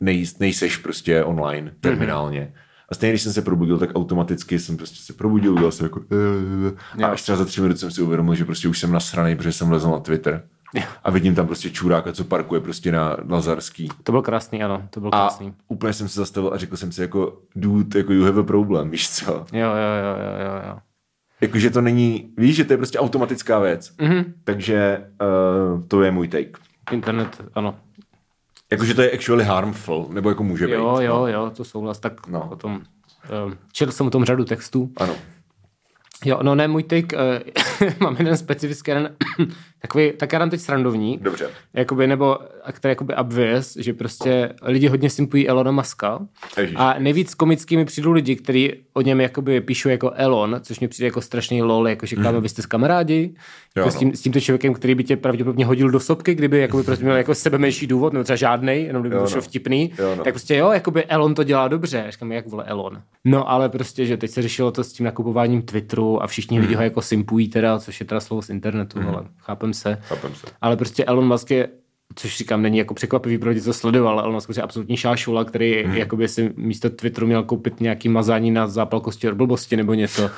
[0.00, 1.76] nej, nejseš prostě online mhm.
[1.80, 2.40] terminálně.
[2.40, 2.60] Mm-hmm.
[2.88, 6.00] A stejně, když jsem se probudil, tak automaticky jsem prostě se probudil, udělal jsem jako
[7.02, 9.52] a až třeba za tři minuty jsem si uvědomil, že prostě už jsem nasraný, protože
[9.52, 10.42] jsem lezl na Twitter
[11.04, 13.88] a vidím tam prostě čuráka, co parkuje prostě na Lazarský.
[14.02, 15.48] To byl krásný, ano, to byl krásný.
[15.48, 18.44] A úplně jsem se zastavil a řekl jsem si jako, dude, jako you have a
[18.44, 19.32] problem, víš co?
[19.32, 20.62] Jo, jo, jo, jo, jo.
[20.68, 20.78] jo.
[21.40, 23.92] Jakože to není, víš, že to je prostě automatická věc.
[23.98, 24.24] Mm-hmm.
[24.44, 25.04] Takže
[25.74, 26.50] uh, to je můj take.
[26.92, 27.74] Internet, ano.
[28.72, 30.72] Jakože to je actually harmful, nebo jako může být.
[30.72, 31.28] Jo, jo, no.
[31.28, 31.98] jo, to souhlas.
[31.98, 32.38] Tak No.
[32.38, 32.48] no.
[32.48, 32.82] potom,
[33.46, 34.92] um, četl jsem o tom řadu textů.
[34.96, 35.14] Ano.
[36.24, 39.16] Jo, no ne, můj take, uh, mám jeden specifický, jeden,
[39.84, 41.18] takový, tak já dám teď srandovní.
[41.22, 41.48] Dobře.
[41.74, 46.18] Jakoby, nebo, a který jakoby obvious, že prostě lidi hodně simpují Elona Muska.
[46.60, 46.76] Ježiš.
[46.78, 50.88] A nejvíc komický mi přijdou lidi, kteří o něm jakoby píšou jako Elon, což mi
[50.88, 53.34] přijde jako strašný lol, jako že kámo, vy jste s kamarádi,
[53.76, 53.92] jako no.
[53.92, 57.04] s, tím, s, tímto člověkem, který by tě pravděpodobně hodil do sopky, kdyby jakoby prostě
[57.04, 59.40] měl jako sebe menší důvod, nebo třeba žádnej, jenom kdyby Jo, byl no.
[59.40, 60.24] vtipný, Jo, no.
[60.24, 62.06] tak prostě jo, jakoby Elon to dělá dobře.
[62.08, 63.02] Říkám, jak vole Elon.
[63.24, 66.62] No ale prostě, že teď se řešilo to s tím nakupováním Twitteru a všichni Hmm.
[66.66, 69.98] lidi ho jako simpují teda, což je teda slovo z internetu, ale chápem se.
[70.02, 70.46] Chápem se.
[70.60, 71.68] Ale prostě Elon Musk je
[72.14, 75.44] což říkám, není jako překvapivý pro lidi, co sledoval, ale Elon Musk je absolutní šášula,
[75.44, 75.96] který hmm.
[75.96, 80.30] jakoby si místo Twitteru měl koupit nějaký mazání na zápalkosti od blbosti nebo něco.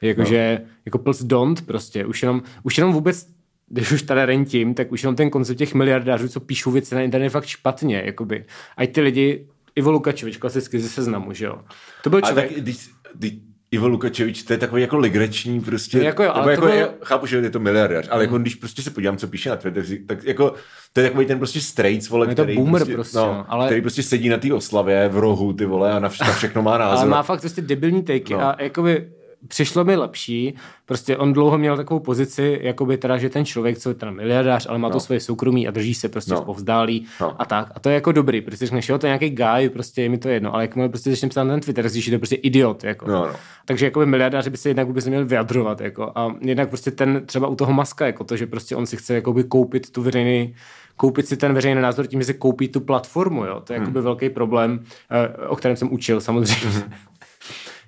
[0.00, 0.70] Jakože, no.
[0.84, 2.06] jako plus don't prostě.
[2.06, 3.26] Už jenom, už jenom vůbec
[3.68, 7.02] když už tady rentím, tak už jenom ten koncept těch miliardářů, co píšou věci na
[7.02, 8.44] internet, je fakt špatně, jakoby.
[8.76, 11.58] Ať ty lidi, Ivo Lukačevič, klasicky ze seznamu, že jo.
[12.02, 13.32] To byl A člověk, tak když, když
[13.72, 15.98] Ivo Lukačevič, to je takový jako legrační prostě.
[15.98, 18.54] Jako jo, ale jako, to byl- já chápu, že je to miliardář, ale jako když
[18.54, 20.54] prostě se podívám, co píše na Twitter, tak jako
[20.92, 23.44] to je takový ten prostě straight, vole, Je to který, boomer prostě, prostě, no, no,
[23.48, 26.32] ale- který prostě sedí na té oslavě v rohu, ty vole, a na, vš- na
[26.32, 26.98] všechno má názor.
[27.00, 28.38] Ale má fakt prostě debilní takey No.
[28.40, 28.46] no.
[28.46, 29.08] a jakoby
[29.48, 30.54] přišlo mi lepší,
[30.86, 34.66] prostě on dlouho měl takovou pozici, jakoby teda, že ten člověk, co je teda miliardář,
[34.68, 34.92] ale má no.
[34.92, 36.42] to svoje soukromí a drží se prostě No.
[36.42, 37.42] povzdálí No.
[37.42, 37.72] a tak.
[37.74, 40.18] A to je jako dobrý, protože řekneš, jo, to je nějaký guy, prostě je mi
[40.18, 42.36] to jedno, ale jakmile prostě začne psát na ten Twitter, zjistíš, že to je prostě
[42.36, 43.08] idiot, jako.
[43.10, 43.32] No, no.
[43.64, 46.12] Takže jakoby miliardáři by se jednak vůbec neměli vyjadřovat, jako.
[46.14, 49.14] A jednak prostě ten třeba u toho Maska, jako to, že prostě on si chce
[49.14, 50.54] jakoby koupit tu veřejný
[50.96, 53.60] koupit si ten veřejný názor tím, že si koupí tu platformu, jo.
[53.64, 56.82] To je jakoby velký problém, eh, o kterém jsem učil samozřejmě.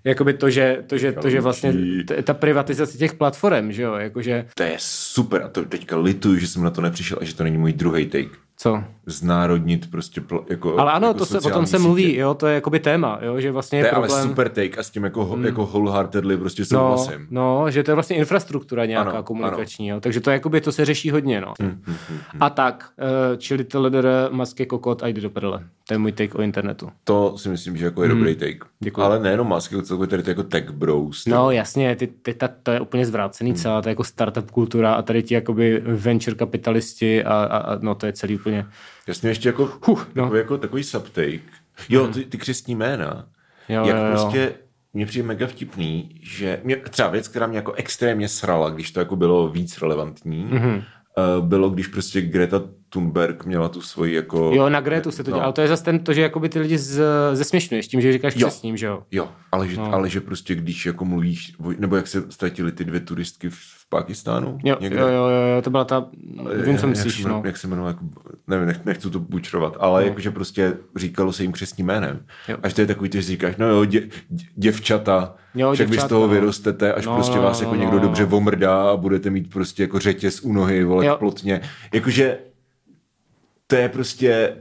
[0.05, 1.73] Jakoby to, že, to, že, to, že vlastně
[2.09, 6.39] t- ta privatizace těch platform, že jo, jakože, To je super a to teďka lituju,
[6.39, 8.29] že jsem na to nepřišel a že to není můj druhý take.
[8.57, 8.85] co?
[9.07, 11.83] Znárodnit prostě pl- jako Ale ano, jako to se, o tom se sítě.
[11.87, 14.29] mluví, jo, to je jakoby téma, jo, že vlastně To je je ale problém...
[14.29, 15.45] super take a s tím jako, hmm.
[15.45, 17.27] jako wholeheartedly prostě No, souhlasím.
[17.31, 20.01] no, že to je vlastně infrastruktura nějaká Ano, ano, komunikační, jo.
[20.01, 21.55] takže to je jakoby, to se řeší hodně, no.
[21.61, 22.21] Hmm, hmm, hmm.
[22.41, 22.89] A tak,
[23.33, 25.65] uh, čili to LDR, masky kokot a jde do prdele.
[25.89, 26.89] To je můj take o internetu.
[27.05, 28.53] To si myslím, že jako je dobrý take.
[28.53, 28.61] Hmm.
[28.81, 29.01] Děkuji.
[29.03, 31.25] Ale nejenom Musk, jako celkově tady to jako tech bros.
[31.25, 33.59] ty No jasně, ty, ty, ta, to je úplně zvrácený Hmm.
[33.59, 37.79] celá, to je jako startup kultura a tady ti jakoby venture kapitalisti a, a, a
[37.81, 38.67] no to je celý úplně...
[39.09, 40.23] Jasně ještě jako, Huh, no.
[40.23, 41.41] takový, jako takový subtake.
[41.89, 43.27] Jo, ty, ty křestní jména.
[43.69, 44.11] Jo, jak jo, jo.
[44.11, 44.55] prostě
[44.93, 49.01] mně přijde mega vtipný, že mě, třeba věc, která mě jako extrémně srala, když to
[49.01, 50.59] jako bylo víc relevantní, Mhm.
[50.59, 50.85] mm-hmm.
[51.39, 52.63] uh, bylo, když prostě Greta
[52.95, 54.51] Thunberg měla tu svoji jako...
[54.55, 55.45] Jo, na Gretu se to dělá, No.
[55.45, 57.03] ale to je zase ten, to, že jakoby ty lidi z,
[57.33, 58.49] zesměšňuješ tím, že říkáš Jo.
[58.49, 59.03] křesním, že jo.
[59.11, 59.93] Jo, ale že, no.
[59.95, 63.57] ale že prostě když jako mluvíš, nebo jak se ztratili ty dvě turistky v,
[63.89, 64.59] Pakistánu?
[64.65, 65.27] Jo, jo, jo, jo,
[65.57, 66.07] jo, to byla ta,
[66.65, 67.47] vím, co jak myslíš, se jmenuje, no.
[67.47, 68.05] Jak se jmenuje, jako,
[68.49, 70.09] nevím, nech, nechci to bučrovat, ale no.
[70.09, 72.21] jakože prostě říkalo se jim křesním jménem.
[72.49, 72.57] Jo.
[72.63, 76.05] Až to je takový, ty říkáš, no jo, dě, dě, děvčata, Jo, však vy z
[76.05, 76.33] toho no.
[76.33, 78.03] vyrostete, až No, prostě no, vás no, jako no, někdo no.
[78.03, 81.17] dobře vomrdá a budete mít prostě jako řetěz u nohy, vole, Jo.
[81.19, 81.61] plotně.
[81.93, 82.39] Jakože
[83.77, 84.57] je prostě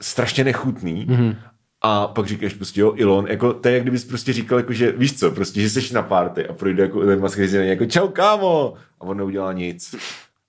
[0.00, 1.06] strašně nechutný.
[1.08, 1.16] Mhm.
[1.16, 1.36] Mm-hmm.
[1.80, 4.92] A pak říkáš prostě, jo, Elon, jako, to je jak kdybys prostě říkal, jako, že
[4.92, 8.74] víš co, prostě, že jsi na party a projde jako a říká jako, čau kámo,
[9.00, 9.94] a on neudělá nic.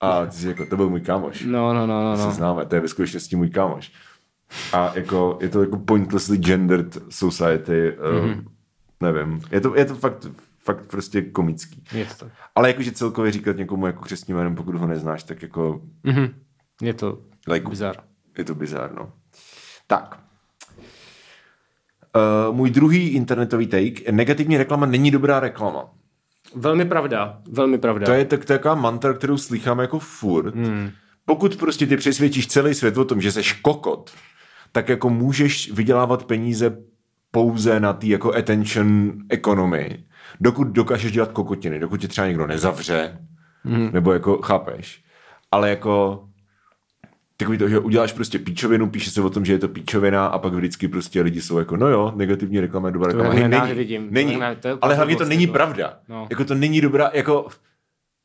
[0.00, 1.44] A ty jsi jako, to byl můj kámoš.
[1.46, 2.30] No, no, no, no, Se no.
[2.32, 3.92] známe, to je ve skutečnosti můj kámoš.
[4.72, 8.22] A jako, je to jako pointlessly gendered society, mm-hmm.
[8.22, 8.30] Mhm.
[8.30, 8.46] um,
[9.00, 10.26] nevím, je to, je to fakt,
[10.64, 11.84] fakt prostě komický.
[11.92, 12.30] Je to.
[12.54, 16.34] Ale jakože celkově říkat někomu jako křesním jménem, pokud ho neznáš, tak jako Mhm.
[16.82, 17.18] Je to
[17.50, 17.96] Like- bizar.
[18.38, 19.12] je to bizár, no.
[19.86, 20.20] Tak.
[22.48, 24.12] Uh, můj druhý internetový take.
[24.12, 25.90] Negativní reklama není dobrá reklama.
[26.54, 28.06] Velmi pravda, velmi pravda.
[28.06, 30.54] To je tak, taková mantra, kterou slychám jako furt.
[30.54, 30.90] Hmm.
[31.24, 34.10] Pokud prostě ty přesvědčíš celý svět o tom, že jsi kokot,
[34.72, 36.76] tak jako můžeš vydělávat peníze
[37.30, 40.04] pouze na té jako attention economy,
[40.40, 43.18] dokud dokážeš dělat kokotiny, dokud tě třeba někdo nezavře,
[43.64, 43.90] hmm.
[43.92, 45.04] nebo jako chápeš.
[45.52, 46.24] Ale jako
[47.44, 50.38] takový to, že uděláš prostě píčovinu, píše se o tom, že je to píčovina a
[50.38, 53.28] pak vždycky prostě lidi jsou jako, no jo, negativní reklama je dobrá reklama.
[53.28, 54.08] já Hej, nenávidím.
[54.08, 55.52] To není, ne- to je ale hlavně to není jako.
[55.52, 55.98] pravda.
[56.08, 56.26] No.
[56.30, 57.46] Jako to není dobrá, jako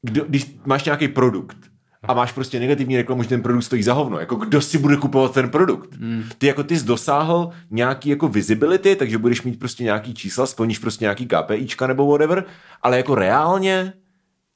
[0.02, 1.58] kdo, když máš nějaký produkt
[2.04, 4.98] a máš prostě negativní reklamu, že ten produkt stojí za hovno, jako kdo si bude
[4.98, 5.94] kupovat ten produkt?
[5.96, 6.24] Hmm.
[6.38, 10.80] Ty jako ty jsi dosáhl nějaký jako visibility, takže budeš mít prostě nějaký čísla, splníš
[10.80, 12.44] prostě nějaký KPIčka nebo whatever,
[12.82, 13.94] ale jako reálně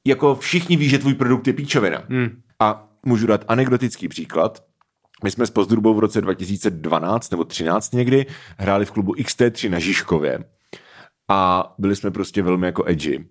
[0.06, 2.02] jako všichni ví, že tvůj produkt je píčovina.
[2.08, 2.30] Hmm.
[2.60, 4.64] A můžu dát anekdotický příklad.
[5.24, 8.26] My jsme s Pozdrubou v roce 2012 nebo 13 někdy
[8.58, 10.44] hráli v klubu XT3 na Žižkově
[11.28, 13.28] a byli jsme prostě velmi jako edgy.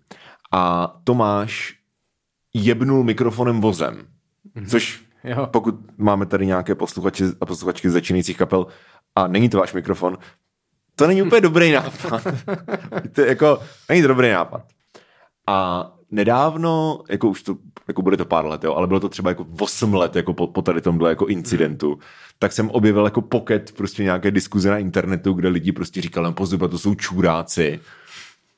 [0.52, 1.76] A Tomáš
[2.54, 4.08] jebnul mikrofonem vozem,
[4.70, 5.48] což Jo.
[5.48, 8.68] pokud máme tady nějaké posluchače a posluchačky z začínajících kapel
[9.16, 10.18] a není to váš mikrofon,
[10.96, 12.28] to není úplně dobrý nápad.
[13.12, 14.66] to je jako, není to dobrý nápad.
[15.48, 19.30] A nedávno, jako už to, jako bude to pár let, jo, ale bylo to třeba
[19.30, 22.02] jako 8 let jako po, po tady tomhle jako incidentu, mm.
[22.40, 26.34] tak jsem objevil jako pocket prostě nějaké diskuze na internetu, kde lidi prostě říkali, no
[26.34, 27.80] pozor, to jsou čůráci,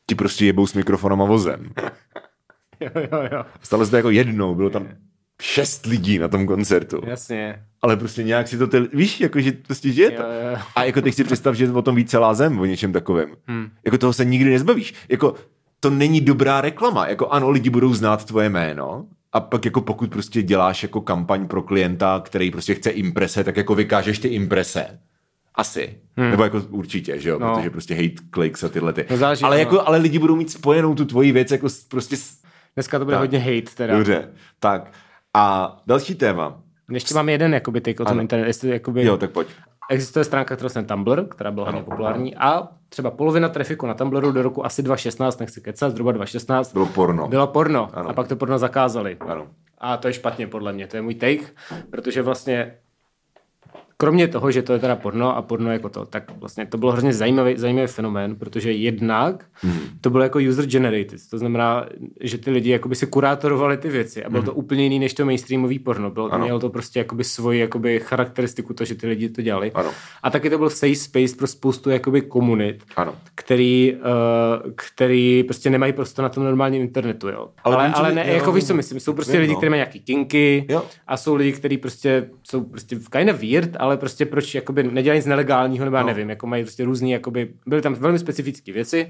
[0.08, 1.70] ti prostě jebou s mikrofonem a vozem.
[2.82, 3.46] Jo, jo, jo.
[3.62, 4.88] Stalo se to jako jednou, bylo tam
[5.42, 7.02] šest lidí na tom koncertu.
[7.06, 7.64] Jasně.
[7.82, 10.22] Ale prostě nějak si to, ty, víš, jako že prostě žije to.
[10.22, 10.58] Jo, jo.
[10.76, 13.30] A jako teď si představ, že o tom ví celá zem, o něčem takovém.
[13.48, 13.70] Hmm.
[13.86, 14.94] Jako toho se nikdy nezbavíš.
[15.10, 15.36] Jako
[15.84, 17.08] to není dobrá reklama.
[17.08, 21.48] Jako ano, lidi budou znát tvoje jméno, a pak jako pokud prostě děláš jako kampaň
[21.48, 25.00] pro klienta, který prostě chce imprese, tak jako vykážeš ty imprese.
[25.56, 25.98] Asi.
[26.17, 26.32] Hmm.
[26.32, 27.56] Nebo jako určitě, že jo, No.
[27.56, 29.06] protože prostě hate clicks a tyhle ty.
[29.10, 29.60] No záleží, ale, ano.
[29.60, 32.41] jako, ale lidi budou mít spojenou tu tvoji věc jako prostě s...
[32.76, 33.22] Dneska to bude Tak.
[33.22, 33.96] hodně hate teda.
[33.96, 34.91] Dobře, tak.
[35.34, 36.62] A další téma.
[36.91, 38.48] Ještě mám jeden jakoby take o tom internetu.
[38.48, 39.48] Jestli, jakoby, Jo, tak pojď.
[39.91, 44.32] Existuje stránka, kterou jsem Tumblr, která byla hodně populární a třeba polovina trafiku na Tumblru
[44.32, 47.27] do roku asi 2016, nechci kecat, zhruba 2016, Bylo porno.
[47.27, 48.10] bylo porno Ano.
[48.10, 49.17] a pak to porno zakázali.
[49.19, 49.47] Ano.
[49.77, 51.43] A to je špatně podle mě, to je můj take,
[51.89, 52.73] protože vlastně
[54.02, 56.92] kromě toho, že to je teda porno a porno jako to, tak vlastně to bylo
[56.92, 59.80] hrozně zajímavý, zajímavý fenomén, protože jednak Mhm.
[60.02, 61.86] to bylo jako user generated, to znamená,
[62.22, 65.26] že ty lidi jakoby si kurátorovali ty věci a bylo to úplně jiný než to
[65.26, 66.10] mainstreamový porno.
[66.12, 66.34] Bylo.
[66.34, 66.44] Ano.
[66.44, 69.72] mělo to prostě jakoby svoji jakoby charakteristiku, to, že ty lidi to dělali.
[69.72, 69.90] Ano.
[70.24, 73.14] A taky to byl safe space pro spoustu jakoby komunit, Ano.
[73.36, 77.48] který, uh, který prostě nemají prostor na tom normálním internetu, jo.
[77.64, 79.58] Ale Ale, ale, ne, jo, jako víš, co myslím, jsou prostě Vím, lidi, no.
[79.58, 80.84] kteří mají nějaký kinky Jo.
[81.08, 85.17] a jsou lidi, kteří prostě jsou prostě kind of weird, ale prostě proč jakoby nedělají
[85.19, 86.08] nic nelegálního, nebo já No.
[86.08, 89.08] nevím, jako mají prostě různý, jakoby, byly tam velmi specifické věci,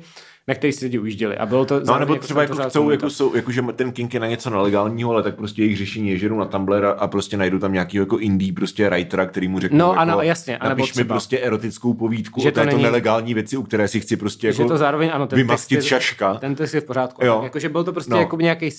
[0.48, 3.36] na které si lidi ujížděli a bylo to No, nebo třeba jako chcou, jako, jsou,
[3.36, 6.30] jako, že ten kink je na něco nelegálního, ale tak prostě jejich řešení je, že
[6.30, 9.60] jdou na Tumblr a, a prostě najdou tam nějaký jako indie prostě writera, který mu
[9.60, 12.56] řekne, No, jako, ano, jasně, anebo napiš mi třeba- prostě erotickou povídku Že o to
[12.60, 15.38] této není- nelegální věci, u které si chci prostě jako že to zároveň, ano, ten
[15.38, 16.34] vymastit text je, šaška.
[16.34, 17.26] Ten text je v pořádku.
[17.26, 17.50] Jo.
[17.72, 18.20] Byl to prostě No.
[18.20, 18.70] jako nějaký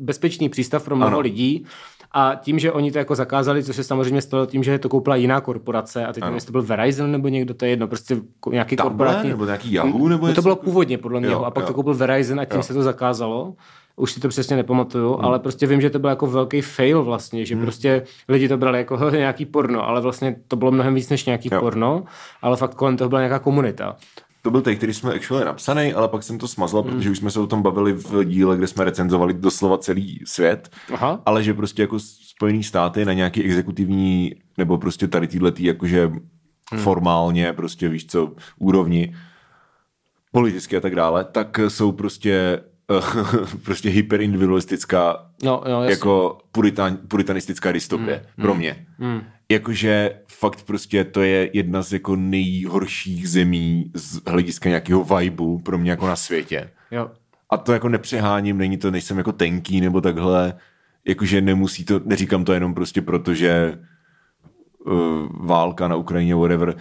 [0.00, 1.20] bezpečný přístav pro mnoho ano.
[1.20, 1.66] lidí
[2.18, 5.16] a tím, že oni to jako zakázali, což se samozřejmě stalo tím, že to koupila
[5.16, 8.16] jiná korporace a teď nevím, jestli to byl Verizon nebo někdo, to je jedno, prostě
[8.50, 9.30] nějaký Tumblr, korporátní...
[9.30, 11.66] nebo nějaký Yahoo, nebo no, něco to bylo původně podle mě, Jo, a pak jo.
[11.68, 12.62] to koupil Verizon a tím Jo.
[12.62, 13.54] se to zakázalo.
[13.96, 15.24] Už si to přesně nepamatuju, Hmm.
[15.24, 18.78] ale prostě vím, že to byl jako velký fail vlastně, že prostě lidi to brali
[18.78, 21.60] jako "Hele, nějaký porno, ale vlastně to bylo mnohem víc než nějaký Jo.
[21.60, 22.04] porno,
[22.42, 23.96] ale fakt kolem toho byla nějaká komunita.
[24.46, 26.92] To byl ten, který jsme actually napsaný, ale pak jsem to smazal, Hmm.
[26.92, 30.70] protože už jsme se o tom bavili v díle, kde jsme recenzovali doslova celý svět.
[30.94, 31.22] Aha.
[31.26, 36.06] Ale že prostě jako Spojený státy na nějaký exekutivní nebo prostě tady týhletý jakože
[36.72, 36.80] Hmm.
[36.82, 39.16] formálně prostě víš co, úrovni
[40.32, 42.60] politicky a tak dále, tak jsou prostě
[43.64, 48.42] prostě hyperindividualistická No, no, jako puritan, puritanistická dystopie Hmm.
[48.44, 48.86] pro mě.
[49.50, 55.78] Jakože fakt prostě to je jedna z jako nejhorších zemí z hlediska nějakého vibu pro
[55.78, 56.70] mě jako na světě.
[56.90, 57.10] Jo.
[57.50, 60.54] A to jako nepřeháním, není to, nejsem jako tenký nebo takhle,
[61.04, 63.78] jakože nemusí to, neříkám to jenom prostě proto, že
[64.86, 66.76] uh, válka na Ukrajině, whatever,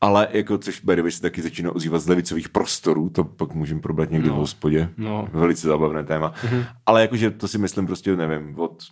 [0.00, 4.10] ale jako, což by se taky začíná ozývat z levicových prostorů, to pak můžeme probrat
[4.10, 4.34] někdy no.
[4.34, 5.28] v hospodě, No.
[5.32, 6.66] velice zábavné téma, mm-hmm.
[6.86, 8.82] ale jakože to si myslím prostě, nevím, od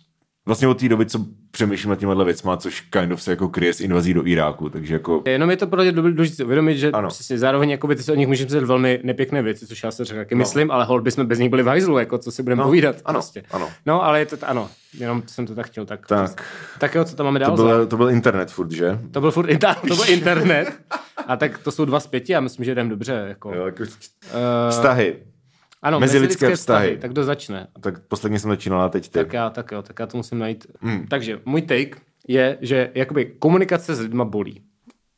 [0.45, 3.73] Vlastně od té doby, co přemýšlím nad těmihle věcma, což kind of se jako kryje
[3.73, 5.23] s invazí do Iráku, takže jako...
[5.27, 7.09] Jenom je to pro ně důležité si uvědomit, že Ano.
[7.09, 10.05] přesně zároveň jakoby, ty se o nich můžeš myslet velmi nepěkné věci, což já se
[10.05, 10.37] řekl, no.
[10.37, 12.95] myslím, ale hold bychom bez nich byli v hajzlu, jako co si budeme No, povídat.
[13.05, 13.43] ano, prostě.
[13.51, 13.69] ano.
[13.85, 15.85] No, ale je to, ano, jenom jsem to tak chtěl.
[15.85, 16.43] Tak, Tak.
[16.79, 17.57] tak jo, co tam máme To dál?
[17.57, 18.99] za- byl, to byl internet furt, že?
[19.11, 20.71] to byl furt inter, to byl internet.
[21.27, 23.25] A tak to jsou dva z pěti, já myslím, že jdem dobře.
[23.27, 23.53] Jako.
[23.55, 23.89] Jo, jako Uh,
[24.69, 25.15] vztahy.
[25.81, 26.87] Ano, mezilidské mezilidské vztahy.
[26.87, 27.01] vztahy.
[27.01, 27.67] Tak kdo začne?
[27.81, 29.19] Tak posledně jsem začínal a teď ty.
[29.19, 30.67] Tak já, tak jo, tak já to musím najít.
[30.81, 31.07] Hmm.
[31.07, 31.91] Takže můj take
[32.27, 34.61] je, že jakoby komunikace s lidma bolí.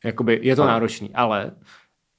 [0.06, 0.71] Jakoby je to Ano.
[0.71, 1.52] náročný, ale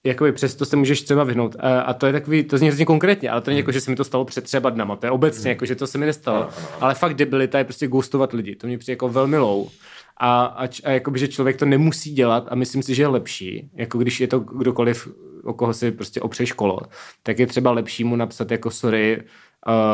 [0.06, 1.56] jakoby přesto se můžeš třeba vyhnout.
[1.58, 3.90] A, a to je takový, to zní hrozně konkrétně, ale to není jako, že se
[3.90, 6.48] mi to stalo před třeba dnama, to je obecně, jako, že to se mi nestalo.
[6.80, 9.68] Ale fakt debilita je prostě ghostovat lidi, to mě přijde jako velmi low.
[10.16, 13.70] A, a, a jakoby, že člověk to nemusí dělat a myslím si, že je lepší,
[13.74, 15.08] jako když je to kdokoliv,
[15.44, 16.78] o koho si prostě opřeš kolo,
[17.22, 19.22] tak je třeba lepší mu napsat jako sorry,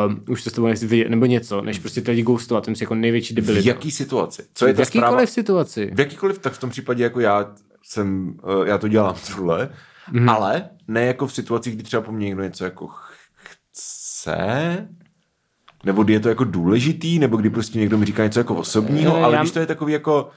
[0.06, 2.76] uh, už to s tebou nechci vidět, nebo něco, než prostě lidi ghostovat, to je
[2.80, 3.68] jako největší V debilita.
[3.68, 4.42] jaký situaci?
[4.54, 5.06] Co je v ta zpráva?
[5.06, 5.90] jakýkoliv situaci.
[5.94, 8.34] V jakýkoliv, tak v tom případě jako já jsem,
[8.64, 9.14] eh, já to dělám
[10.12, 10.22] Mhm.
[10.22, 10.28] mm.
[10.28, 14.88] ale ne jako v situacích, kdy třeba po mně někdo něco jako ch- chce,
[15.84, 19.16] nebo kdy je to jako důležitý, nebo kdy prostě někdo mi říká něco jako osobního,
[19.16, 20.30] Eh, ale já- když to je takový jako,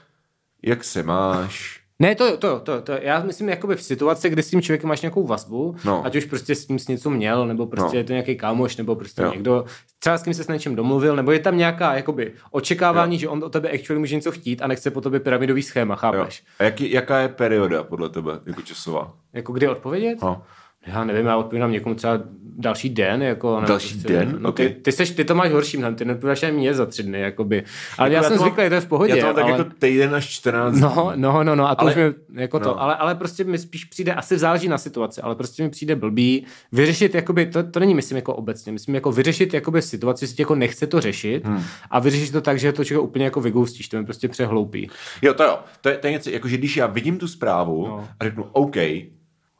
[0.62, 4.50] jak se máš, Ne, to, to, to, to, já myslím jakoby v situaci, kdy s
[4.50, 6.06] tím člověkem máš nějakou vazbu, No.
[6.06, 7.98] ať už prostě s tím s něco měl, nebo prostě No.
[8.00, 9.26] je to nějaký kámoš, nebo prostě Jo.
[9.28, 9.32] jo.
[9.34, 9.64] někdo,
[9.98, 13.20] třeba s kým se s něčem domluvil, nebo je tam nějaká jakoby očekávání, jo.
[13.20, 15.98] že on o tebe actually může něco chtít a nechce po tobě pyramidový schéma, Jo.
[15.98, 16.42] chápeš?
[16.58, 19.12] A jaký, jaká je perioda podle tebe, jako časová?
[19.32, 20.18] Jako kdy odpovědět?
[20.22, 20.42] No.
[20.86, 22.20] Já nevím, já odpovídám někomu třeba
[22.58, 23.22] další den.
[23.22, 24.36] Jako, nebo Další den?
[24.38, 24.56] No, Ok.
[24.56, 27.20] ty, ty, seš, ty to máš horší mnohem, ty neodpovídáš ani mě za tři dny,
[27.20, 27.64] jakoby.
[27.98, 29.12] Ale Jako já, jsem to mám- zvyklý, to je v pohodě.
[29.16, 29.52] Já to mám tak ale...
[29.58, 32.64] jako týden až 14 No, no, no, no, a to Ale- už mi, jako no.
[32.64, 35.96] to, ale, ale prostě mi spíš přijde, asi záleží na situaci, ale prostě mi přijde
[35.96, 40.34] blbý vyřešit, jakoby, to, to není myslím jako obecně, myslím jako vyřešit jakoby situaci, si
[40.42, 41.62] jako nechce to řešit hmm.
[41.90, 44.90] a vyřešit to tak, že to člověk úplně jako vygoustíš, to mi prostě přehloupí.
[45.22, 45.58] Jo, to jo.
[45.80, 47.96] To je, to je něco, jako že když já vidím tu zprávu no.
[47.96, 48.08] No.
[48.20, 48.76] a řeknu, OK,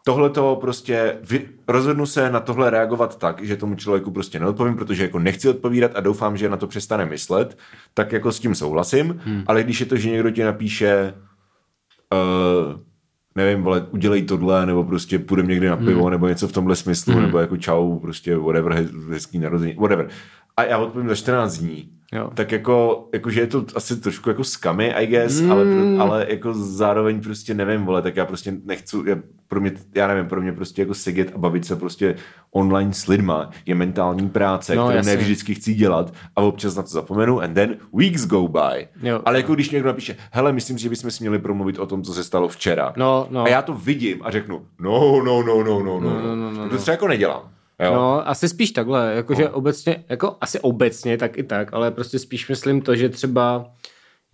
[0.04, 4.76] tohle to prostě, vy, rozhodnu se na tohle reagovat tak, že tomu člověku prostě neodpovím,
[4.76, 7.58] protože jako nechci odpovídat a doufám, že na to přestane myslet,
[7.94, 9.44] tak jako s tím souhlasím, hmm.
[9.46, 11.14] ale když je to, že někdo ti napíše
[12.12, 12.80] uh,
[13.34, 16.10] nevím, vole, udělej tohle, nebo prostě půjdeme někde na pivo, hmm.
[16.10, 17.22] nebo něco v tomhle smyslu, hmm.
[17.22, 20.08] nebo jako čau, prostě whatever, hez- hezký narození, whatever.
[20.56, 22.30] A já odpovím za 14 dní jo.
[22.34, 25.52] tak jako, jako, že je to asi trošku jako skamy, I guess, mm.
[25.52, 26.00] ale, hmm.
[26.00, 29.16] ale jako zároveň prostě nevím, vole, tak já prostě nechci, já,
[29.48, 32.14] pro mě, já nevím, pro mě prostě jako sedět a bavit se prostě
[32.50, 36.88] online s lidma je mentální práce, no, kterou nevždycky chci dělat a občas na to
[36.88, 38.88] zapomenu and then weeks go by.
[39.02, 39.54] Jo, ale jako jo.
[39.54, 42.48] když někdo napíše, hele, myslím, že bychom si měli promluvit o tom, co se stalo
[42.48, 42.92] včera.
[42.96, 43.42] No, no.
[43.42, 46.00] A já to vidím a řeknu, no, no, no, no, no, no.
[46.00, 46.50] no, no, no, no.
[46.50, 46.80] no to no.
[46.80, 47.53] třeba jako nedělám.
[47.80, 47.94] Jo?
[47.94, 49.50] No, asi spíš takhle, jakože no.
[49.50, 53.70] obecně, jako asi obecně, tak i tak, ale prostě spíš myslím to, že třeba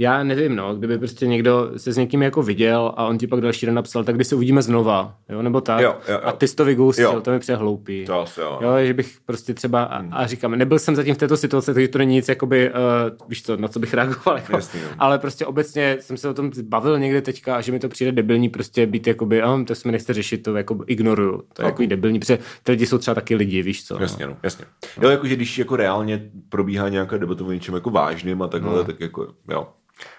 [0.00, 3.40] já nevím, no, kdyby prostě někdo se s někým jako viděl a on ti pak
[3.40, 5.80] další den napsal, tak kdy se uvidíme znova, jo, nebo tak.
[5.80, 6.20] Jo, jo, jo.
[6.24, 8.04] A ty jsi to vygoustil, to mi přehloupí.
[8.04, 8.58] To asi jo.
[8.62, 11.88] Jo, že bych prostě třeba, a, a říkám, nebyl jsem zatím v této situaci, takže
[11.88, 14.88] to není nic, jakoby, uh, víš co, na co bych reagoval, jako, Jasný, no.
[14.98, 18.12] ale prostě obecně jsem se o tom bavil někde teďka a že mi to přijde
[18.12, 21.66] debilní prostě být jakoby, a to se mi nechce řešit, to jako ignoruju, to je
[21.66, 23.98] jako debilní, protože ty lidi jsou třeba taky lidi, víš co.
[24.00, 24.64] Jasně, no, jasně.
[25.02, 28.84] Jo, jakože když jako reálně probíhá nějaká debata o něčem jako vážným a takhle, no.
[28.84, 29.66] tak jako, jo,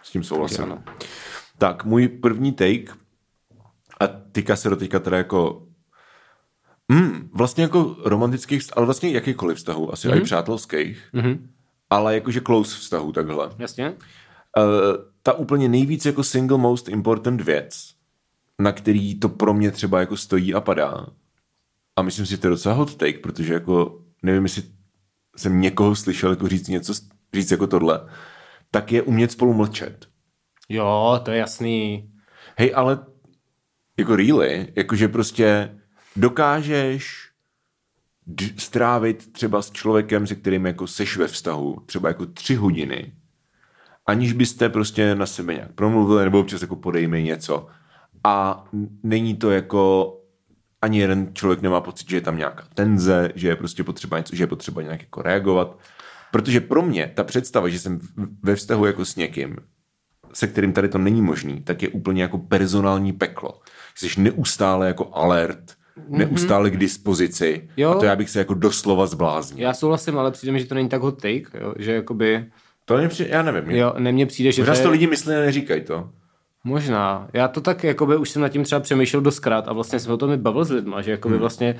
[0.03, 0.63] s tím souhlasím.
[0.63, 0.83] ano.
[1.57, 2.93] Tak, můj první take,
[4.01, 5.67] a týká se do teďka teda jako
[6.87, 10.17] mm, vlastně jako romantických, ale vlastně jakýkoliv vztahů, asi mm-hmm.
[10.17, 11.39] i přátelských, mm-hmm.
[11.89, 13.49] ale jakože close vztahů takhle.
[13.57, 13.89] Jasně?
[13.89, 14.65] Uh,
[15.23, 17.93] ta úplně nejvíc jako single most important věc,
[18.59, 21.05] na který to pro mě třeba jako stojí a padá.
[21.95, 24.63] A myslím si, že to je docela hot take, protože jako nevím, jestli
[25.37, 26.93] jsem někoho slyšel jako říct něco,
[27.33, 28.09] říct jako tohle,
[28.71, 30.05] tak je umět spolu mlčet.
[30.69, 32.11] Jo, to je jasný.
[32.57, 32.99] Hej, ale
[33.97, 35.77] jako really, jakože prostě
[36.15, 37.29] dokážeš
[38.27, 43.13] d- strávit třeba s člověkem, se kterým jako seš ve vztahu, třeba jako tři hodiny,
[44.05, 47.67] aniž byste prostě na sebe nějak promluvili, nebo občas jako podej mi něco.
[48.23, 48.63] A
[49.03, 50.17] není to jako
[50.81, 54.35] ani jeden člověk nemá pocit, že je tam nějaká tenze, že je prostě potřeba něco,
[54.35, 55.77] že je potřeba nějak jako reagovat.
[56.31, 57.99] Protože pro mě ta představa, že jsem
[58.43, 59.55] ve vztahu jako s někým,
[60.33, 63.59] se kterým tady to není možný, tak je úplně jako personální peklo.
[63.95, 65.59] Jsi neustále jako alert,
[66.07, 67.91] neustále k dispozici Jo.
[67.91, 69.63] a to já bych se jako doslova zbláznil.
[69.67, 71.73] Já souhlasím, ale přijde mi, že to není tak hot take, jo?
[71.79, 72.45] že jakoby,
[72.85, 73.71] To mě přijde, já nevím.
[73.71, 74.83] jo, ne, mně přijde, že Možná to je...
[74.83, 76.09] to lidi myslí a neříkají to.
[76.63, 77.27] Možná.
[77.33, 80.17] Já to tak, jakoby, už jsem nad tím třeba přemýšlel doskrát a vlastně jsem o
[80.17, 81.39] tom i bavil s lidma, že jakoby hmm.
[81.39, 81.75] vlastně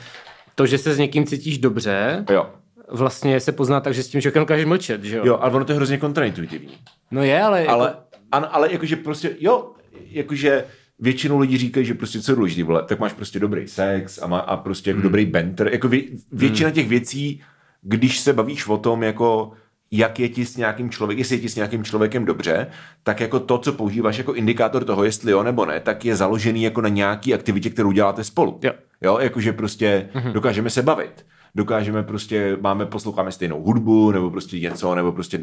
[0.55, 2.49] to, že se s někým cítíš dobře, Jo.
[2.91, 5.23] Vlastně se pozná tak, že s tím člověkem dokážeš mlčet, že jo?
[5.25, 6.77] Jo, ale ono to je hrozně kontraintuitivní.
[7.11, 7.65] No je, ale...
[7.65, 7.99] Ale, Jako,
[8.31, 9.71] ano, ale jakože prostě, jo,
[10.09, 10.65] jakože
[10.99, 14.27] většinou lidí říkají, že prostě co je důležitý, vole, tak máš prostě dobrý sex a,
[14.27, 15.03] má, a prostě jako hmm.
[15.03, 15.69] dobrý banter.
[15.71, 16.01] Jako vě,
[16.31, 16.75] většina hmm.
[16.75, 17.41] těch věcí,
[17.81, 19.51] když se bavíš o tom, jako
[19.91, 22.67] jak je ti s nějakým člověkem, jestli je ti s nějakým člověkem dobře,
[23.03, 26.63] tak jako to, co používáš jako indikátor toho, jestli jo nebo ne, tak je založený
[26.63, 28.59] jako na nějaký aktivitě, kterou děláte spolu.
[28.63, 28.71] Jo.
[29.01, 30.31] Jo, jakože prostě mm-hmm.
[30.31, 31.25] dokážeme se bavit.
[31.55, 35.41] Dokážeme prostě, máme, posloucháme stejnou hudbu, nebo prostě něco, nebo prostě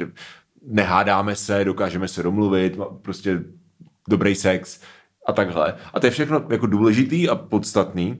[0.66, 3.42] nehádáme se, dokážeme se domluvit, prostě
[4.08, 4.80] dobrý sex
[5.26, 5.74] a takhle.
[5.94, 8.18] A to je všechno jako důležitý a podstatný,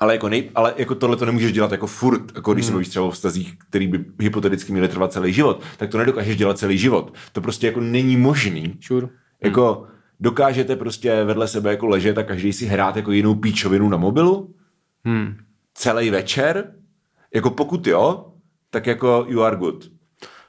[0.00, 2.84] ale jako, nej, ale jako tohle to nemůžeš dělat jako furt, jako když hmm.
[2.84, 6.58] se třeba o vztazích, který by hypoteticky měly trvat celý život, tak to nedokážeš dělat
[6.58, 7.14] celý život.
[7.32, 8.76] To prostě jako není možný.
[8.80, 9.08] Sure.
[9.44, 9.86] Jako
[10.20, 14.54] dokážete prostě vedle sebe jako ležet a každý si hrát jako jinou píčovinu na mobilu
[15.06, 15.36] Hmm.
[15.74, 16.72] celý večer,
[17.36, 18.32] jako pokud jo,
[18.70, 19.90] tak jako you are good.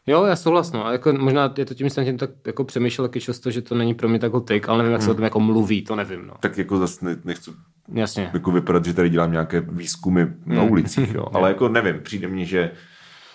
[0.08, 0.80] Jo, já souhlasím.
[0.80, 3.62] A jako možná je to tím, že jsem tím tak jako přemýšlel taky často, že
[3.62, 5.84] to není pro mě tak hot take, ale nevím, jak se o tom jako mluví,
[5.84, 6.28] to nevím.
[6.28, 6.34] No.
[6.40, 7.52] Tak jako zase ne, nechci
[7.94, 8.30] Jasně.
[8.34, 11.26] jako vypadat, že tady dělám nějaké výzkumy na ulicích, jo.
[11.34, 12.72] ale jako nevím, přijde mně, že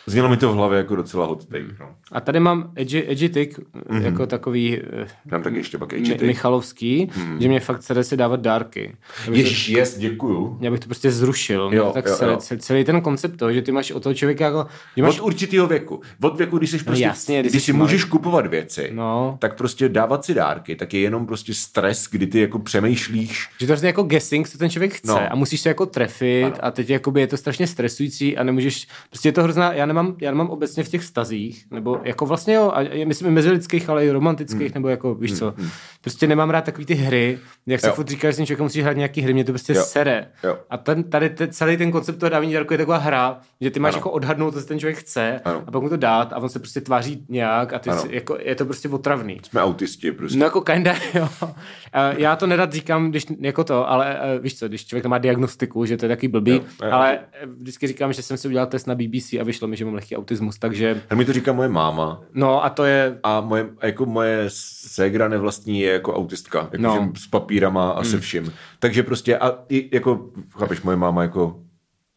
[0.06, 1.64] Znělo mi to v hlavě jako docela hot take.
[1.80, 1.86] No.
[2.12, 4.02] A tady mám edgy, edgy tick, mm-hmm.
[4.02, 6.26] jako takový eh, Dám taky ještě pak Mi- edgy take.
[6.26, 7.40] Michalovský, mm.
[7.40, 8.96] že mě fakt sere si dávat dárky.
[9.30, 10.48] Ježiš, yes, děkuju.
[10.48, 11.60] to, já bych to prostě zrušil.
[11.72, 12.38] Jo, Jo, tak jo, sere, jo.
[12.38, 15.24] cel- celý ten koncept toho, že ty máš o toho člověka jako, že máš Od
[15.26, 16.00] určitého věku.
[16.22, 17.82] Od věku, když jsi prostě, jasně, když když jsi si malý.
[17.82, 19.36] můžeš kupovat věci, No.
[19.40, 23.66] tak prostě dávat si dárky, tak je jenom prostě stres, kdy ty jako přemýšlíš, Že
[23.66, 25.14] to je jako guessing, co ten člověk chce No.
[25.14, 25.32] no.
[25.32, 26.54] a musíš se jako trefit Ano.
[26.62, 30.16] a teď jakoby je to strašně stresující a nemůžeš, prostě je to hrozná, já nemám,
[30.20, 34.06] já nemám obecně v těch stazích, nebo jako vlastně jo, a myslím i mezilidských, ale
[34.06, 34.74] i romantických, hmm.
[34.74, 35.54] nebo jako víš co,
[36.00, 38.82] prostě nemám rád takový ty hry, jak se furt říká, že s tím člověkem musíš
[38.84, 39.82] hrát nějaký hry, mě to prostě Jo.
[39.82, 40.26] sere.
[40.44, 40.58] Jo.
[40.70, 43.80] A ten, tady ten, celý ten koncept toho dávání dárku je taková hra, že ty
[43.80, 43.98] máš Ano.
[43.98, 45.62] jako odhadnout, co ten člověk chce Ano.
[45.66, 48.00] a pak mu to dát a on se prostě tváří nějak a ty Ano.
[48.02, 49.38] si, jako, je to prostě otravný.
[49.42, 50.38] jsme autisti prostě.
[50.38, 51.28] No jako kinda, jo.
[52.16, 55.84] Já to nerad říkám, když jako to, ale eh, víš co, když člověk má diagnostiku,
[55.84, 57.18] že to je taky blbý, Jo, ale
[57.56, 60.16] vždycky říkám, že jsem si udělal test na BBC a vyšlo mi, že mám lehký
[60.16, 62.20] autismus, takže A mi to říká moje máma.
[62.34, 67.12] no a to je, A moje, jako moje ségra nevlastní je jako autistka, jako No.
[67.18, 68.52] s papírama a se vším.
[68.78, 71.60] Takže prostě, a i jako, chápeš, moje máma jako,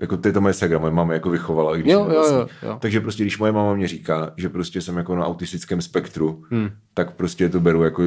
[0.02, 1.76] jako to je to moje ségra, moje máma jako vychovala.
[1.76, 2.38] Když Jo, jsem jo, nevlastní.
[2.38, 2.78] jo, jo.
[2.82, 6.62] Takže prostě, když moje máma mě říká, že prostě jsem jako na autistickém spektru, Hmm.
[6.62, 6.70] hmm.
[6.94, 8.04] tak prostě to beru jako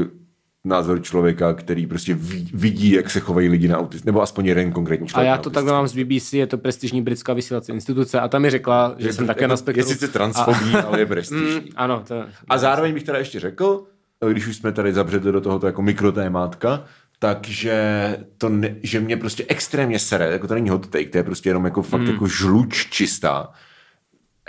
[0.65, 2.15] názor člověka, který prostě
[2.55, 5.27] vidí, jak se chovají lidi na autismus, nebo aspoň jeden konkrétní a člověk.
[5.27, 8.43] já na to takhle mám z BBC, je to prestižní britská vysílací instituce a tam
[8.43, 9.81] mi řekla, že, jsem také na spektru.
[9.81, 11.61] Je sice transfobní, ale je prestižní.
[11.61, 13.85] Mm, ano, to, A zároveň bych teda ještě řekl,
[14.31, 16.85] když už jsme tady zabředli do tohoto jako mikrotémátka,
[17.19, 21.23] takže to ne, že mě prostě extrémně sere, jako to není hot take, to je
[21.23, 23.53] prostě jenom jako fakt jako žluč čistá.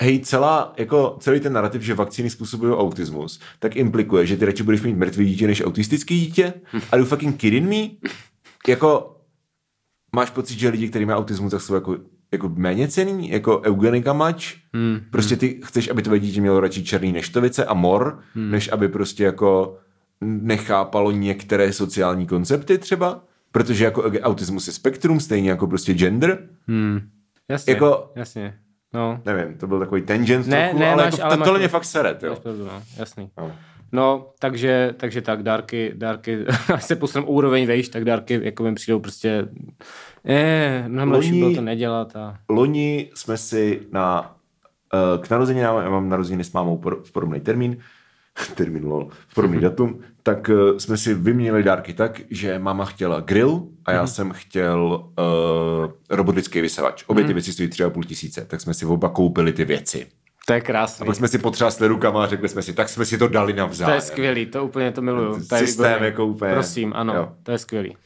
[0.01, 4.63] Hej, celá, jako celý ten narrativ, že vakcíny způsobují autismus, tak implikuje, že ty radši
[4.63, 6.53] budeš mít mrtvý dítě než autistický dítě?
[6.91, 8.09] Are you fucking kidding me?
[8.67, 9.17] Jako,
[10.15, 11.97] máš pocit, že lidi, kteří mají autismus, tak jsou jako,
[12.31, 14.55] jako méně cený, jako eugenika mač.
[14.73, 14.99] Hmm.
[15.11, 18.51] Prostě ty chceš, aby tvoje dítě mělo radši černý neštovice a mor, hmm.
[18.51, 19.77] než aby prostě jako
[20.21, 23.23] nechápalo některé sociální koncepty třeba.
[23.51, 26.49] Protože jako autismus je spektrum, stejně jako prostě gender.
[27.49, 28.59] jasně, Jako- jasně,
[28.93, 29.21] no.
[29.25, 31.59] Nevím, to byl takový tangent Ne, trochu, ne, ale, máš- jako, ale to, máš- tohle
[31.59, 32.35] mě fakt sere, jo.
[32.35, 33.29] Pravdu, no, jasný.
[33.37, 33.51] No.
[33.91, 38.75] No, takže, takže tak, dárky, dárky, až se posuneme úroveň vejš, tak dárky jako mi
[38.75, 39.47] přijdou prostě,
[40.25, 44.35] eh, mnohem lepší bylo to nedělat a Loni jsme si na,
[44.93, 47.77] uh, k narozeninám, já mám narozeniny s mámou v podobný termín,
[48.55, 53.19] termín lol, v podobný datum, tak uh, jsme si vyměnili dárky tak, že máma chtěla
[53.19, 57.03] grill a já jsem chtěl uh, robotický vysavač.
[57.07, 60.07] Obě ty věci stojí 3,5 tisíce, tak jsme si oba koupili ty věci.
[60.47, 61.05] to je krásný.
[61.05, 63.59] Pak jsme si potřásli rukama a řekli jsme si, tak jsme si to dali To
[63.59, 63.95] navzájem.
[63.95, 65.47] je skvělý, to úplně to miluju.
[65.47, 66.05] To je Systém výborný.
[66.05, 67.31] jako úplně- Prosím, ano, jo.
[67.43, 67.97] to je skvělý.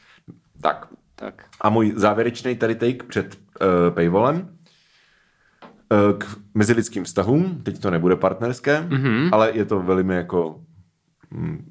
[0.62, 1.44] Tak, Tak.
[1.62, 8.16] A můj závěrečný tady take před uh, paywallem uh, k mezilidským vztahům, teď to nebude
[8.16, 9.30] partnerské, mm-hmm.
[9.32, 10.60] ale je to velmi jako...
[11.32, 11.70] Mm,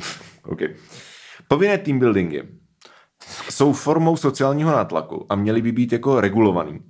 [0.44, 0.58] OK.
[1.48, 2.42] Povinné team buildingy
[3.50, 6.80] jsou formou sociálního nátlaku a měly by být jako regulovaný,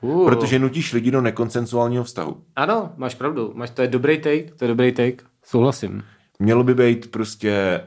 [0.00, 2.36] Uh, protože nutíš lidi do nekonsensuálního vztahu.
[2.56, 3.52] Ano, máš pravdu.
[3.54, 5.24] Máš, to je dobrý take, to je dobrý take.
[5.44, 6.02] Souhlasím.
[6.38, 7.80] Mělo by být prostě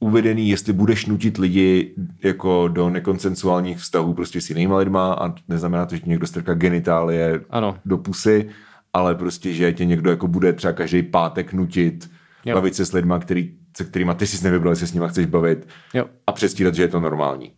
[0.00, 5.86] uvedený, jestli budeš nutit lidi jako do nekonsensuálních vztahů prostě s jinýma lidma a neznamená
[5.86, 7.78] to, že ti někdo strká genitálie Ano.
[7.84, 8.50] do pusy,
[8.92, 12.10] ale prostě, že tě někdo jako bude třeba každý pátek nutit
[12.44, 12.54] Jo.
[12.54, 15.68] bavit se s lidma, který, se kterýma ty jsi nevybral, jestli s nima chceš bavit
[15.94, 17.52] Jo, a přestírat, že je to normální.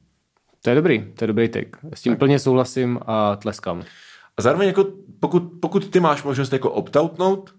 [0.62, 1.70] to je dobrý, to je dobrý take.
[1.94, 3.82] S tím plně souhlasím a tleskám.
[4.38, 4.84] A zároveň jako
[5.20, 7.50] pokud, pokud ty máš možnost jako opt-outnout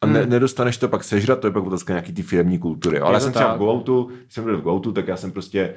[0.00, 3.00] a ne, nedostaneš to pak sežrat, to je pak otázka nějaký ty firmní kultury.
[3.00, 3.56] Ale já jsem třeba tak.
[3.56, 5.74] v Gooutu, když jsem byl v Gooutu, tak já jsem prostě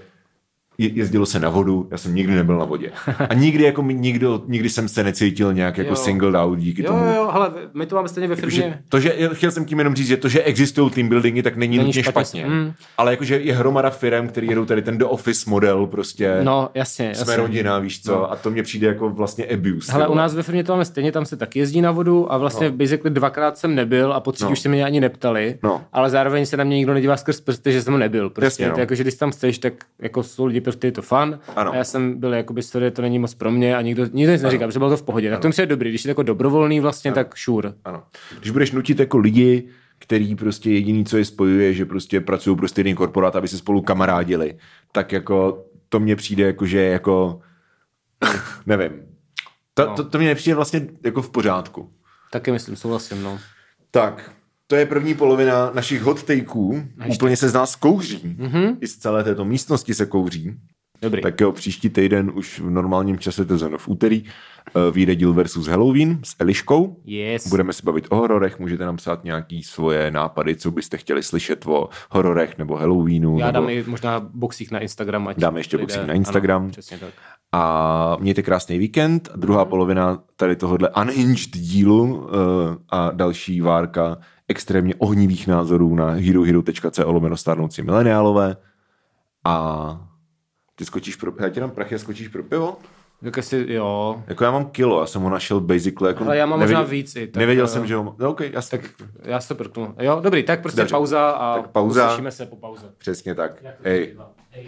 [0.78, 2.92] jezdilo se na vodu, já jsem nikdy nebyl na vodě.
[3.30, 5.96] A nikdy jako mi nikdo, nikdy jsem se necítil nějak jako Jo.
[5.96, 7.06] singled out díky Jo, tomu.
[7.06, 8.56] jo, jo, hele, my to máme stejně ve firmě.
[8.58, 11.56] Že to, že, chtěl jsem tím jenom říct, že to, že existují team buildingy, tak
[11.56, 12.42] není, Není nutně špatně.
[12.42, 12.56] špatně.
[12.56, 12.74] Mm.
[12.98, 17.16] Ale jakože je hromada firm, který jedou tady ten do office model, prostě No, jasně,
[17.16, 17.36] jsme jasně.
[17.36, 18.32] rodina, víš co, No.
[18.32, 19.92] a to mě přijde jako vlastně abuse.
[19.92, 22.34] Hele, ty u nás ve firmě to máme stejně, tam se taky jezdí na vodu
[22.34, 22.76] a vlastně no.
[22.78, 24.50] basically dvakrát jsem nebyl a po No.
[24.52, 25.82] už se mě ani neptali, No.
[25.94, 28.30] ale zároveň se na mě nikdo nedívá skrz prsty, že jsem nebyl.
[28.30, 28.80] Prostě Jasně, no.
[28.80, 31.39] jako, že když tam chceš, tak jako jsou lidi, prostě je to fun.
[31.55, 31.72] Ano.
[31.72, 34.41] A já jsem byl jakoby sorry, to není moc pro mě a nikdo, nikdo nic
[34.41, 35.30] neříká, protože bylo to v pohodě.
[35.30, 37.74] Tak to je dobrý, když je to jako dobrovolný vlastně, tak sure.
[37.86, 38.03] Ano.
[38.39, 39.68] Když budeš nutit jako lidi,
[39.99, 43.82] který prostě jediný, co je spojuje, že prostě pracují pro stejný korporát, aby se spolu
[43.82, 44.57] kamarádili,
[44.91, 47.41] tak jako to mně přijde jako, že jako
[48.65, 48.91] nevím.
[49.74, 49.95] To, No.
[49.95, 51.89] to, to mě nepřijde vlastně jako v pořádku.
[52.32, 53.39] Taky myslím, souhlasím, no.
[53.91, 54.32] Tak,
[54.68, 56.84] to je první polovina našich hot takeů.
[57.15, 58.36] Úplně se z nás kouří.
[58.38, 58.78] Mhm.
[58.82, 60.53] I z celé této místnosti se kouří.
[61.01, 61.22] Dobrý.
[61.22, 65.34] Tak jo, příští týden už v normálním čase, to znamená v úterý, eh, vyjde díl
[65.34, 67.01] versus Halloween s Eliškou.
[67.05, 67.47] Yes.
[67.47, 71.65] Budeme se bavit o hororech, můžete nám psát nějaký svoje nápady, co byste chtěli slyšet
[71.68, 73.39] o hororech nebo Halloweenu.
[73.39, 73.59] Já nebo...
[73.59, 75.28] dám i možná boxík na Instagram.
[75.28, 76.61] Ať Dáme ještě lidé- boxík na Instagram.
[76.61, 77.09] Ano, přesně tak.
[77.51, 79.30] A mějte krásný víkend.
[79.36, 82.30] Druhá polovina tady tohohle unhinged dílu uh,
[82.89, 84.18] a další várka
[84.48, 88.58] extrémně ohnivých názorů na herohero.co lomeno stárnoucí mileniálové.
[89.43, 90.08] A
[90.76, 91.32] ty skočíš pro...
[91.39, 92.78] Já ti dám prachy a skočíš pro pivo?
[93.24, 94.24] Tak asi, jo.
[94.28, 96.10] Jako já mám kilo, já jsem ho našel basically.
[96.10, 98.16] Jako Ale já mám nevěděl, možná víc i, tak, nevěděl eh, jsem, že ho mám.
[98.20, 98.82] No, okay, já tak...
[99.24, 99.95] Já se prknu.
[100.00, 100.91] Jo, dobrý, tak prostě Dobře.
[100.91, 102.06] pauza a Tak pauza.
[102.06, 102.91] uslyšíme se po pauze.
[102.98, 103.64] Přesně tak.
[103.84, 104.16] Hej.
[104.52, 104.68] Hej.